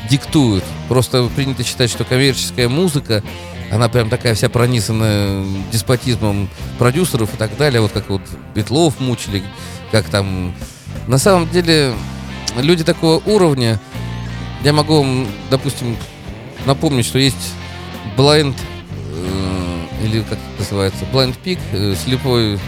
[0.08, 0.64] диктует.
[0.88, 3.22] Просто принято считать, что коммерческая музыка,
[3.70, 6.48] она прям такая вся пронизана деспотизмом
[6.78, 8.22] продюсеров и так далее, вот как вот
[8.54, 9.42] Битлов мучили,
[9.92, 10.54] как там...
[11.06, 11.92] На самом деле,
[12.56, 13.78] люди такого уровня,
[14.62, 15.96] я могу вам, допустим,
[16.64, 17.52] напомнить, что есть
[18.16, 18.54] Blind,
[19.12, 22.58] э, или как это называется, Blind Pig, э, слепой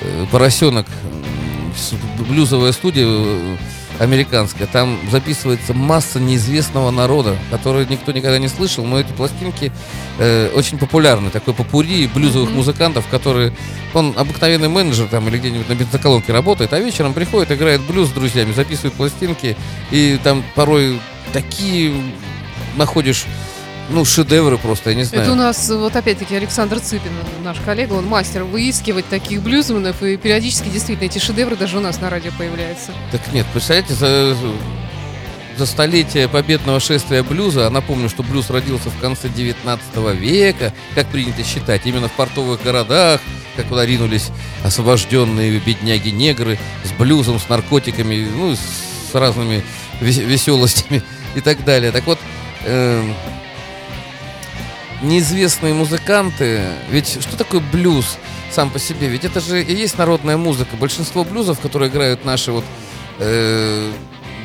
[0.00, 0.86] э, поросенок,
[1.76, 3.56] с- блюзовая студия э,
[4.02, 4.66] американская.
[4.66, 9.72] Там записывается масса неизвестного народа, который никто никогда не слышал, но эти пластинки
[10.18, 11.30] э, очень популярны.
[11.30, 13.52] Такой попури блюзовых музыкантов, которые...
[13.94, 18.12] Он обыкновенный менеджер там или где-нибудь на бензоколонке работает, а вечером приходит, играет блюз с
[18.12, 19.54] друзьями, записывает пластинки,
[19.90, 20.98] и там порой
[21.34, 21.94] такие
[22.76, 23.26] находишь,
[23.90, 25.24] ну, шедевры просто, я не знаю.
[25.24, 27.12] Это у нас э, вот опять-таки Александр Цыпин,
[27.42, 32.00] наш коллега, он мастер выискивать таких блюзманов, и периодически действительно эти шедевры даже у нас
[32.00, 32.92] на радио появляются.
[33.10, 34.36] Так нет, представляете, за,
[35.58, 39.84] за столетие победного шествия блюза, а напомню, что блюз родился в конце 19
[40.18, 43.20] века, как принято считать, именно в портовых городах,
[43.56, 44.30] как куда ринулись
[44.64, 49.62] освобожденные бедняги-негры с блюзом, с наркотиками, ну, с разными
[50.00, 51.02] вес- веселостями
[51.34, 51.92] и так далее.
[51.92, 52.18] Так вот,
[52.64, 53.14] эм,
[55.02, 58.18] неизвестные музыканты, ведь что такое блюз
[58.50, 59.08] сам по себе?
[59.08, 60.76] Ведь это же и есть народная музыка.
[60.76, 62.64] Большинство блюзов, которые играют наши вот
[63.18, 63.92] э,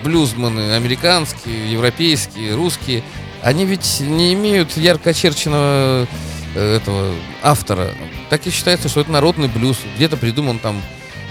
[0.03, 3.03] блюзманы, американские, европейские, русские,
[3.41, 6.07] они ведь не имеют ярко очерченного
[6.55, 7.91] э, этого автора.
[8.29, 9.77] Так и считается, что это народный блюз.
[9.95, 10.81] Где-то придуман там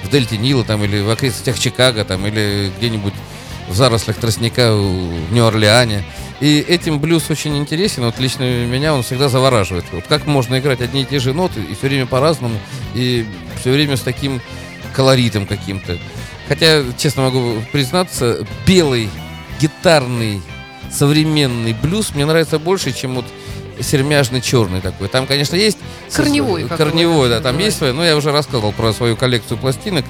[0.04, 3.14] в дельте Нила там, или в окрестностях Чикаго там, или где-нибудь
[3.68, 6.04] в зарослях тростника в Нью-Орлеане.
[6.40, 8.04] И этим блюз очень интересен.
[8.04, 9.84] Вот лично меня он всегда завораживает.
[9.92, 12.58] Вот как можно играть одни и те же ноты и все время по-разному,
[12.94, 13.26] и
[13.58, 14.40] все время с таким
[14.94, 15.98] колоритом каким-то.
[16.48, 19.08] Хотя, честно могу признаться, белый
[19.60, 20.42] гитарный
[20.90, 23.24] современный блюз мне нравится больше, чем вот
[23.80, 25.08] сермяжный черный такой.
[25.08, 25.78] Там, конечно, есть...
[26.12, 27.64] Корневой, как Корневой, да, там называют.
[27.64, 27.92] есть свои.
[27.92, 30.04] Ну, я уже рассказывал про свою коллекцию пластинок.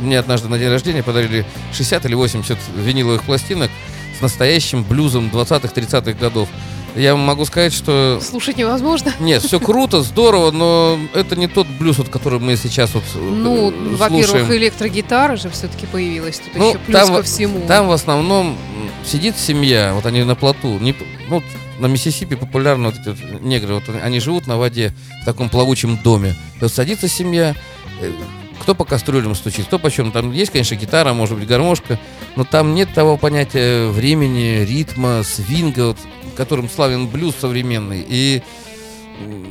[0.00, 3.70] Мне однажды на день рождения подарили 60 или 80 виниловых пластинок
[4.18, 6.48] с настоящим блюзом 20-х, 30-х годов.
[6.96, 9.12] Я могу сказать, что Слушать невозможно.
[9.20, 13.18] нет, все круто, здорово, но это не тот блюз, вот, который мы сейчас вот э,
[13.18, 14.54] Ну, э, во-первых, слушаем.
[14.54, 16.38] электрогитара же все-таки появилась.
[16.38, 17.66] Тут Ну, еще плюс там ко всему.
[17.66, 18.56] Там в основном
[19.04, 20.94] сидит семья, вот они на плоту, не,
[21.28, 21.42] ну,
[21.84, 26.34] на Миссисипи популярны вот эти негры, вот они живут на воде в таком плавучем доме.
[26.58, 27.54] Вот садится семья,
[28.00, 28.10] э,
[28.58, 30.10] кто по кастрюлям стучит, кто почем.
[30.10, 32.00] Там есть, конечно, гитара, может быть, гармошка,
[32.36, 35.98] но там нет того понятия времени, ритма, свинга, вот,
[36.34, 38.02] которым славен блюз современный.
[38.08, 38.42] И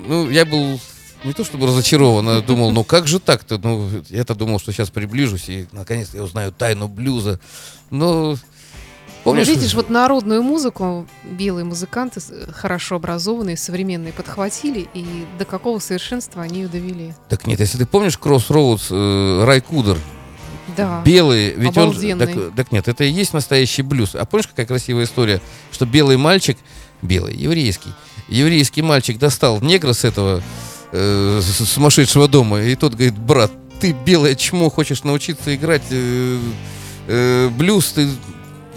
[0.08, 0.80] ну, я был
[1.24, 3.60] не то чтобы разочарован, а думал, ну как же так-то?
[3.60, 7.40] Ну, я-то думал, что сейчас приближусь и наконец-то я узнаю тайну блюза.
[7.92, 8.38] Но
[9.24, 15.46] Помнишь, Ну, видишь, вот народную музыку белые музыканты с- хорошо образованные, современные подхватили, и до
[15.46, 17.14] какого совершенства они ее довели.
[17.30, 19.98] Так нет, если ты помнишь Crossroads, э, Рай Кудер,
[20.76, 21.02] Да.
[21.06, 21.90] белый, ведь он...
[21.90, 22.26] Обалденный.
[22.28, 24.14] Так, так нет, это и есть настоящий блюз.
[24.16, 25.40] А помнишь, какая красивая история,
[25.72, 26.58] что белый мальчик,
[27.02, 27.92] белый, еврейский,
[28.28, 30.42] еврейский мальчик достал негра с этого
[30.92, 36.40] э, сумасшедшего дома, и тот говорит, брат, ты белое чмо, хочешь научиться играть э,
[37.08, 38.10] э, блюз, ты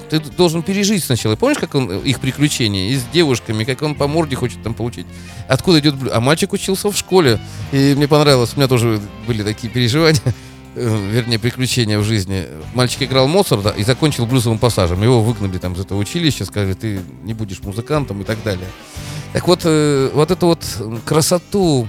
[0.09, 1.37] ты должен пережить сначала.
[1.37, 4.75] Помнишь, как он э, их приключения и с девушками, как он по морде хочет там
[4.75, 5.07] получить?
[5.49, 6.13] Откуда идет блюз?
[6.15, 7.39] А мальчик учился в школе,
[7.73, 8.53] и мне понравилось.
[8.55, 10.21] У меня тоже были такие переживания,
[10.75, 12.47] э, вернее, приключения в жизни.
[12.75, 15.03] Мальчик играл Моцарта и закончил блюзовым пассажем.
[15.03, 18.69] Его выгнали там из этого училища, сказали, ты не будешь музыкантом и так далее.
[19.33, 20.65] Так вот, э, вот эту вот
[21.05, 21.89] красоту,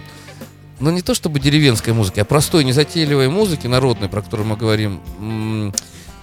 [0.80, 5.74] ну не то чтобы деревенской музыки, а простой, незатейливой музыки народной, про которую мы говорим,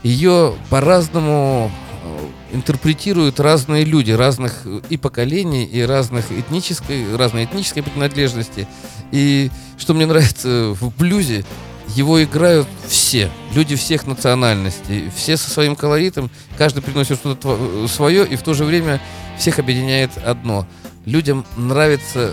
[0.04, 1.72] ее по-разному
[2.04, 8.68] э, интерпретируют разные люди, разных э, и поколений, и разных этнической, разной этнической принадлежности.
[9.10, 11.44] И что мне нравится в блюзе,
[11.88, 18.36] его играют все, люди всех национальностей, все со своим колоритом, каждый приносит что-то свое, и
[18.36, 19.00] в то же время
[19.38, 20.66] всех объединяет одно.
[21.06, 22.32] Людям нравится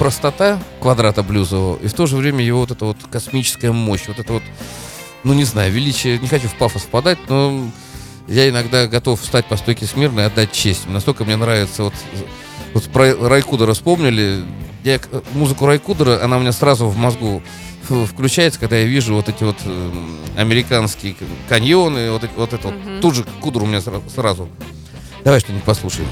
[0.00, 4.18] простота квадрата блюзового, и в то же время его вот эта вот космическая мощь, вот
[4.18, 4.42] это вот
[5.24, 7.68] ну не знаю, величие, не хочу в пафос впадать, но
[8.28, 10.86] я иногда готов встать по стойке смирно и отдать честь.
[10.88, 11.94] Настолько мне нравится вот,
[12.72, 14.44] вот про Райкудера вспомнили.
[14.84, 15.00] Я
[15.32, 17.42] музыку Райкудера, она у меня сразу в мозгу
[17.84, 21.16] включается, когда я вижу вот эти вот эм, американские
[21.48, 22.76] каньоны, вот, вот это вот.
[22.76, 23.00] Мгм.
[23.00, 24.48] Тут же Кудр у меня сра- сразу.
[25.22, 26.08] Давай что-нибудь послушаем.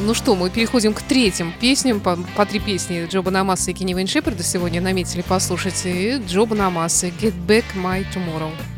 [0.00, 2.00] Ну что, мы переходим к третьим песням.
[2.00, 5.82] По, по три песни Джоба Намаса и Кенни Вейн Шеперда сегодня наметили послушать.
[5.84, 8.75] И Джоба Намаса «Get Back My Tomorrow».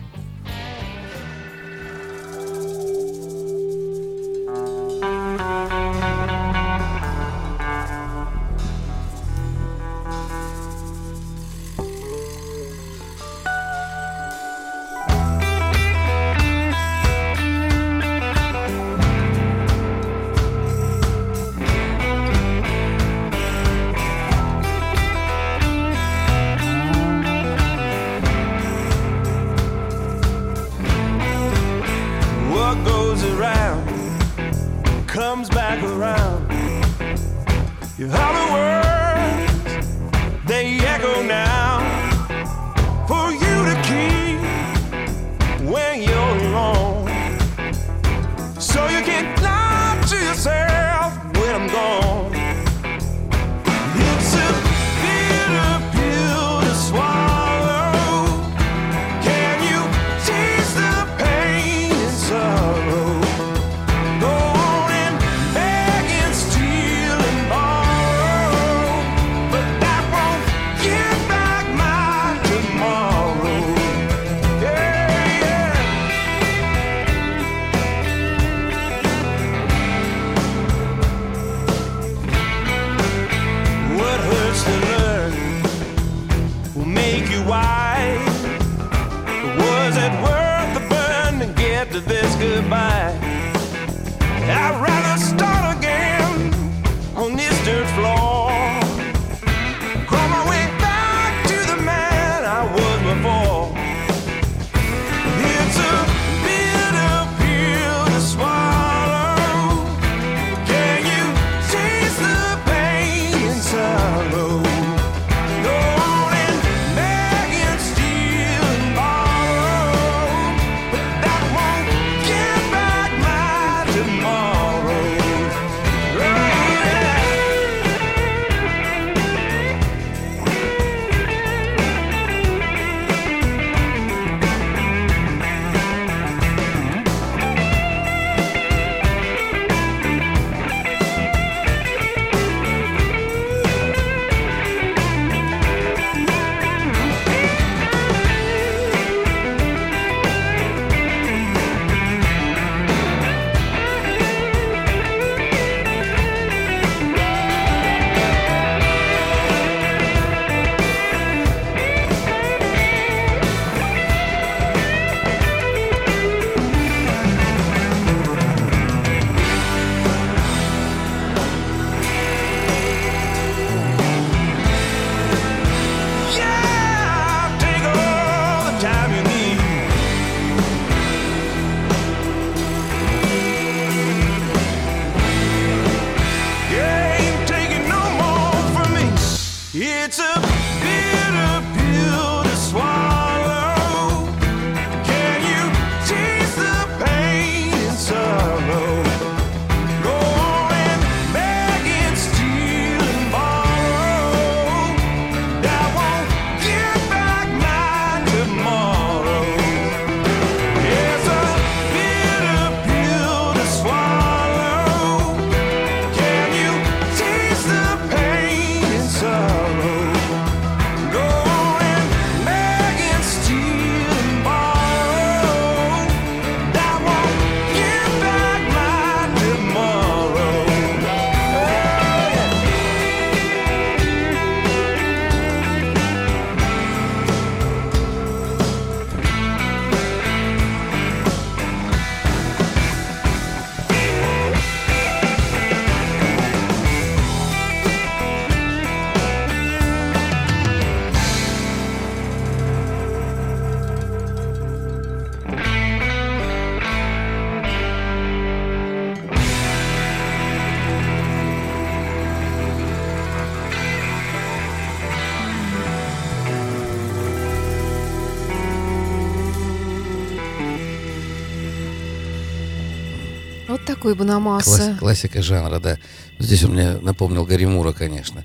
[274.15, 274.65] Такой Банамаса.
[274.71, 275.99] Класс- классика жанра, да.
[276.39, 278.45] Здесь он мне напомнил Гарри Мура, конечно.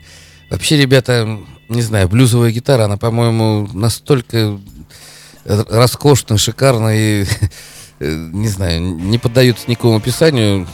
[0.50, 1.40] Вообще, ребята,
[1.70, 4.60] не знаю, блюзовая гитара, она, по-моему, настолько
[5.46, 7.26] р- роскошна, шикарна и,
[8.00, 10.68] э, не знаю, не поддается никакому описанию.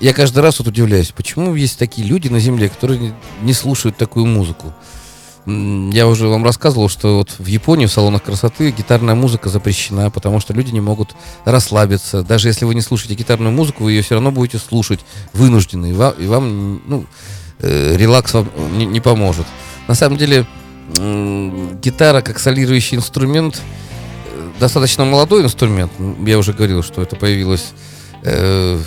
[0.00, 4.26] Я каждый раз вот удивляюсь, почему есть такие люди на Земле, которые не слушают такую
[4.26, 4.72] музыку.
[5.46, 10.40] Я уже вам рассказывал, что вот в Японии в салонах красоты гитарная музыка запрещена, потому
[10.40, 11.14] что люди не могут
[11.44, 12.22] расслабиться.
[12.22, 15.00] Даже если вы не слушаете гитарную музыку, вы ее все равно будете слушать
[15.34, 17.04] вынуждены, и вам, и вам, ну,
[17.58, 19.46] э, релакс вам не, не поможет.
[19.86, 20.46] На самом деле,
[20.96, 23.60] м, гитара как солирующий инструмент
[24.34, 25.92] э, достаточно молодой инструмент.
[26.24, 27.72] Я уже говорил, что это появилось
[28.22, 28.80] э,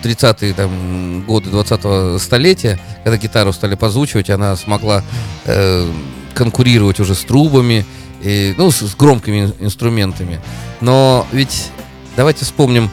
[0.00, 5.02] в 30-е там, годы 20-го столетия, когда гитару стали позвучивать, она смогла
[5.44, 5.90] э,
[6.34, 7.84] конкурировать уже с трубами,
[8.22, 10.40] и, ну, с, с громкими ин- инструментами.
[10.80, 11.70] Но ведь
[12.16, 12.90] давайте вспомним,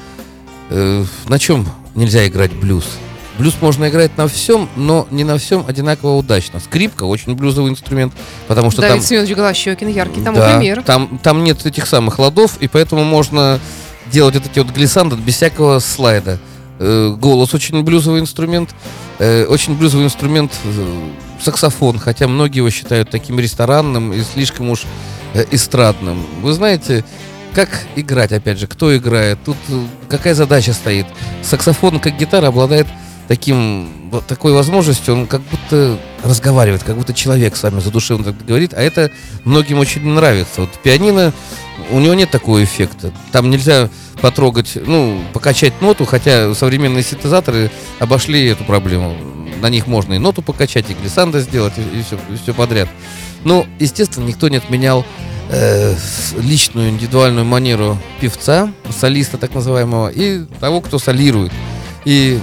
[0.69, 2.85] э, на чем нельзя играть блюз.
[3.37, 6.59] Блюз можно играть на всем, но не на всем одинаково удачно.
[6.59, 8.13] Скрипка очень блюзовый инструмент,
[8.47, 9.05] потому что Давид там...
[9.05, 10.83] Семенович Голощекин, яркий тому Да, пример.
[10.83, 13.59] Там, там нет этих самых ладов, и поэтому можно
[14.11, 16.39] делать вот эти вот глиссанды без всякого слайда.
[16.79, 18.75] Э, голос очень блюзовый инструмент.
[19.19, 21.09] э, очень блюзовый инструмент э,
[21.41, 24.83] саксофон, хотя многие его считают таким ресторанным и слишком уж
[25.51, 26.25] эстрадным.
[26.41, 27.03] Вы знаете,
[27.53, 29.57] как играть, опять же, кто играет, тут
[30.09, 31.05] какая задача стоит.
[31.43, 32.87] Саксофон, как гитара, обладает
[33.27, 38.73] таким, вот такой возможностью, он как будто разговаривает, как будто человек с вами задушевно говорит,
[38.73, 39.11] а это
[39.43, 40.61] многим очень нравится.
[40.61, 41.33] Вот пианино,
[41.91, 43.11] у него нет такого эффекта.
[43.31, 43.89] Там нельзя
[44.21, 49.15] потрогать, ну, покачать ноту, хотя современные синтезаторы обошли эту проблему.
[49.61, 52.89] На них можно и ноту покачать, и глиссанда сделать, и, все, все подряд.
[53.43, 55.05] Ну, естественно, никто не отменял
[55.49, 55.95] э,
[56.39, 61.51] личную индивидуальную манеру певца, солиста так называемого, и того, кто солирует.
[62.05, 62.39] И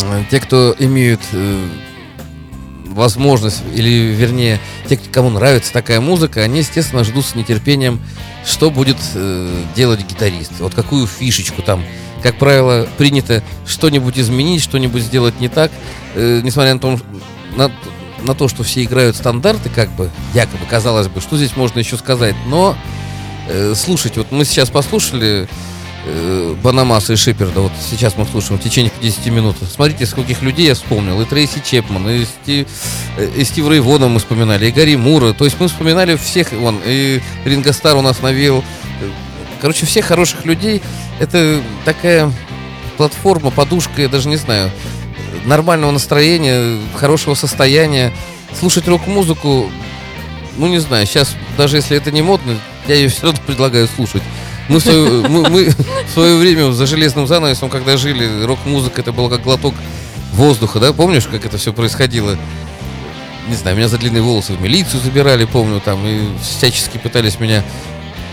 [0.00, 1.66] э, те, кто имеют э,
[2.92, 8.00] возможность, или вернее, те, кому нравится такая музыка, они, естественно, ждут с нетерпением,
[8.44, 10.52] что будет э, делать гитарист.
[10.58, 11.84] Вот какую фишечку там.
[12.22, 15.72] Как правило, принято что-нибудь изменить, что-нибудь сделать не так,
[16.14, 17.00] Э, несмотря на, том,
[17.56, 17.70] на,
[18.22, 21.96] на то, что все играют стандарты, как бы, якобы, казалось бы, что здесь можно еще
[21.96, 22.34] сказать.
[22.46, 22.76] Но
[23.48, 25.48] э, слушайте, вот мы сейчас послушали
[26.04, 29.56] э, Банамаса и Шиперда, вот сейчас мы слушаем в течение 50 минут.
[29.70, 31.20] Смотрите, скольких людей я вспомнил.
[31.20, 32.66] И Трейси Чепман, и, Сти,
[33.16, 35.32] э, и Стив Рэй Вона мы вспоминали, и Гарри Мура.
[35.32, 38.64] То есть мы вспоминали всех, вон, и Ринго Стар у нас навел.
[39.00, 39.10] Э,
[39.62, 40.82] Короче, всех хороших людей.
[41.20, 42.32] Это такая
[42.96, 44.72] платформа, подушка, я даже не знаю,
[45.44, 48.12] нормального настроения, хорошего состояния.
[48.58, 49.70] Слушать рок-музыку,
[50.56, 54.22] ну не знаю, сейчас даже если это не модно, я ее все равно предлагаю слушать.
[54.68, 59.12] Мы в свое, мы, мы в свое время за железным занавесом, когда жили, рок-музыка это
[59.12, 59.74] было как глоток
[60.32, 60.92] воздуха, да?
[60.92, 62.38] Помнишь, как это все происходило?
[63.48, 67.64] Не знаю, меня за длинные волосы в милицию забирали, помню, там, и всячески пытались меня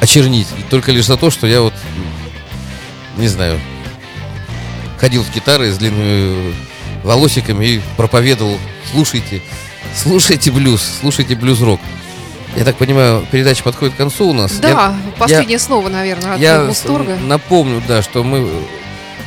[0.02, 0.48] очернить.
[0.70, 1.74] Только лишь за то, что я вот,
[3.18, 3.60] не знаю,
[4.98, 6.54] ходил с гитарой с длинными
[7.04, 8.58] волосиками и проповедовал,
[8.92, 9.42] слушайте,
[9.96, 11.80] слушайте блюз, слушайте блюз-рок.
[12.56, 14.54] Я так понимаю, передача подходит к концу у нас.
[14.54, 17.16] Я- Да, последнее слово, наверное, от я Мусторга.
[17.16, 18.50] напомню, да, что мы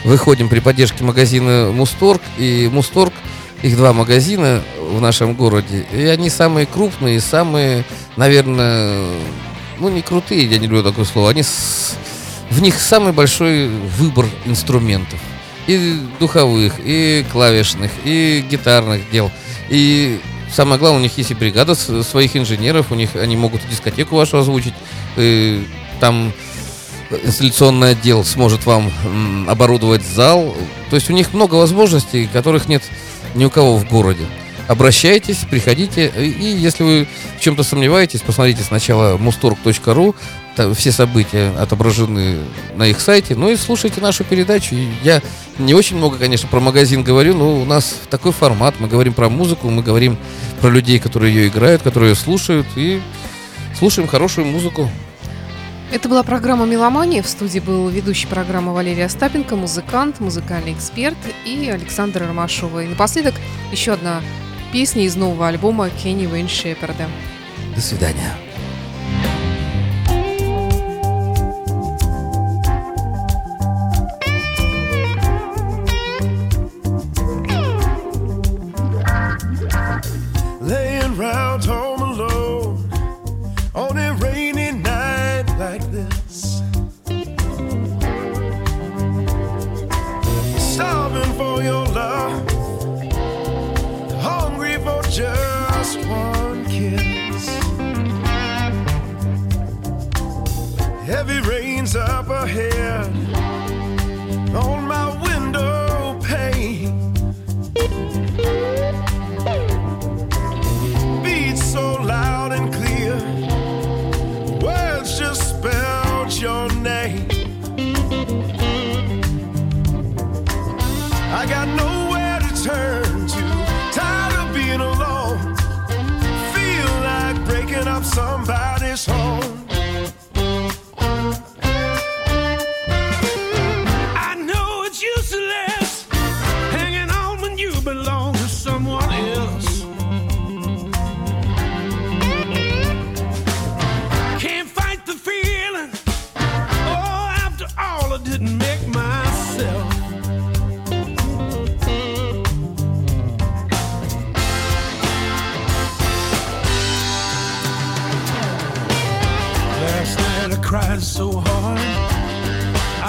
[0.04, 2.20] выходим при поддержке магазина Мусторг.
[2.36, 3.12] И Мусторг,
[3.62, 5.86] их два магазина в нашем городе.
[5.92, 7.84] И они самые крупные, самые,
[8.16, 9.06] наверное,
[9.78, 11.30] ну не крутые, я не люблю такое слово.
[11.30, 11.94] Они с-
[12.50, 15.20] в них самый большой выбор инструментов.
[15.68, 19.30] И духовых, и клавишных, и гитарных дел.
[19.68, 20.20] И
[20.52, 24.38] самое главное, у них есть и бригада своих инженеров, у них они могут дискотеку вашу
[24.38, 24.74] озвучить.
[25.16, 25.66] И
[26.00, 26.32] там
[27.24, 28.90] инсталляционный отдел сможет вам
[29.48, 30.54] оборудовать зал.
[30.90, 32.82] То есть у них много возможностей, которых нет
[33.34, 34.26] ни у кого в городе.
[34.72, 36.10] Обращайтесь, приходите.
[36.16, 40.14] И если вы в чем-то сомневаетесь, посмотрите сначала mustorg.ru.
[40.74, 42.38] Все события отображены
[42.74, 43.34] на их сайте.
[43.34, 44.74] Ну и слушайте нашу передачу.
[45.02, 45.20] Я
[45.58, 48.76] не очень много, конечно, про магазин говорю, но у нас такой формат.
[48.78, 50.16] Мы говорим про музыку, мы говорим
[50.62, 52.66] про людей, которые ее играют, которые ее слушают.
[52.74, 53.02] И
[53.78, 54.90] слушаем хорошую музыку.
[55.92, 57.22] Это была программа «Меломания».
[57.22, 62.84] В студии был ведущий программы Валерия Остапенко, музыкант, музыкальный эксперт и Александр Ромашова.
[62.84, 63.34] И напоследок
[63.70, 64.22] еще одна
[64.72, 67.06] песня из нового альбома Кенни Уэйн Шеперда.
[67.76, 68.32] До свидания.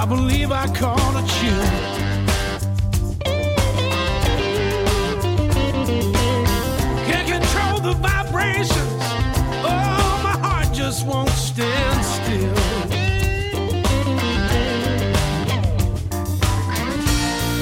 [0.04, 1.64] I believe I caught a chill.
[7.08, 9.04] Can't control the vibrations.
[9.64, 12.54] Oh, my heart just won't stand still.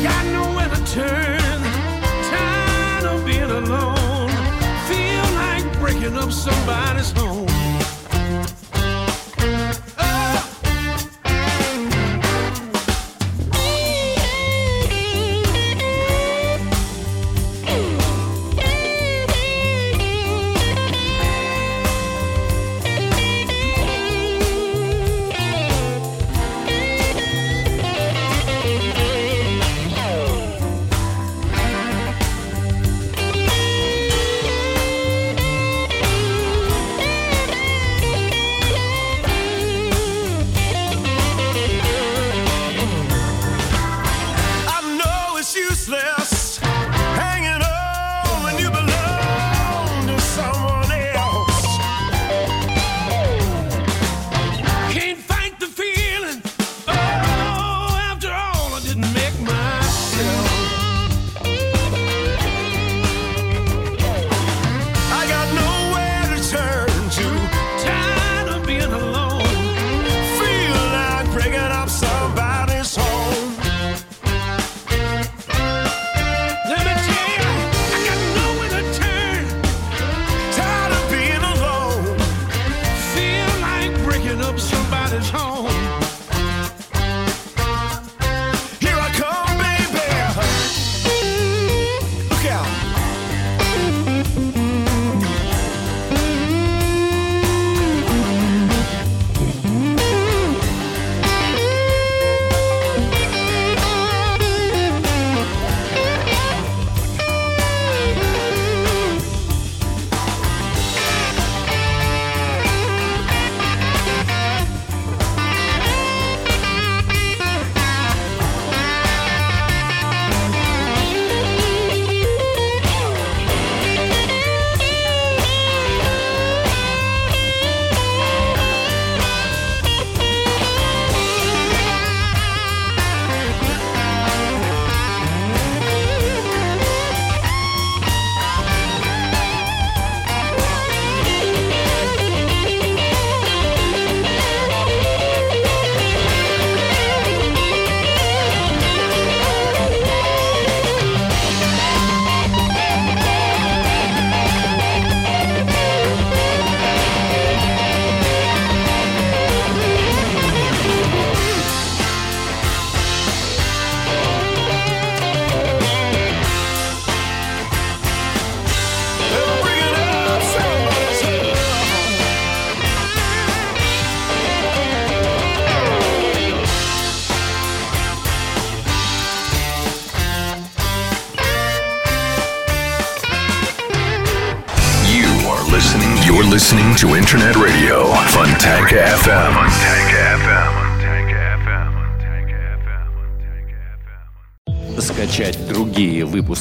[0.01, 1.61] Got nowhere to turn.
[2.31, 4.29] Tired of being alone.
[4.89, 7.30] Feel like breaking up somebody's home.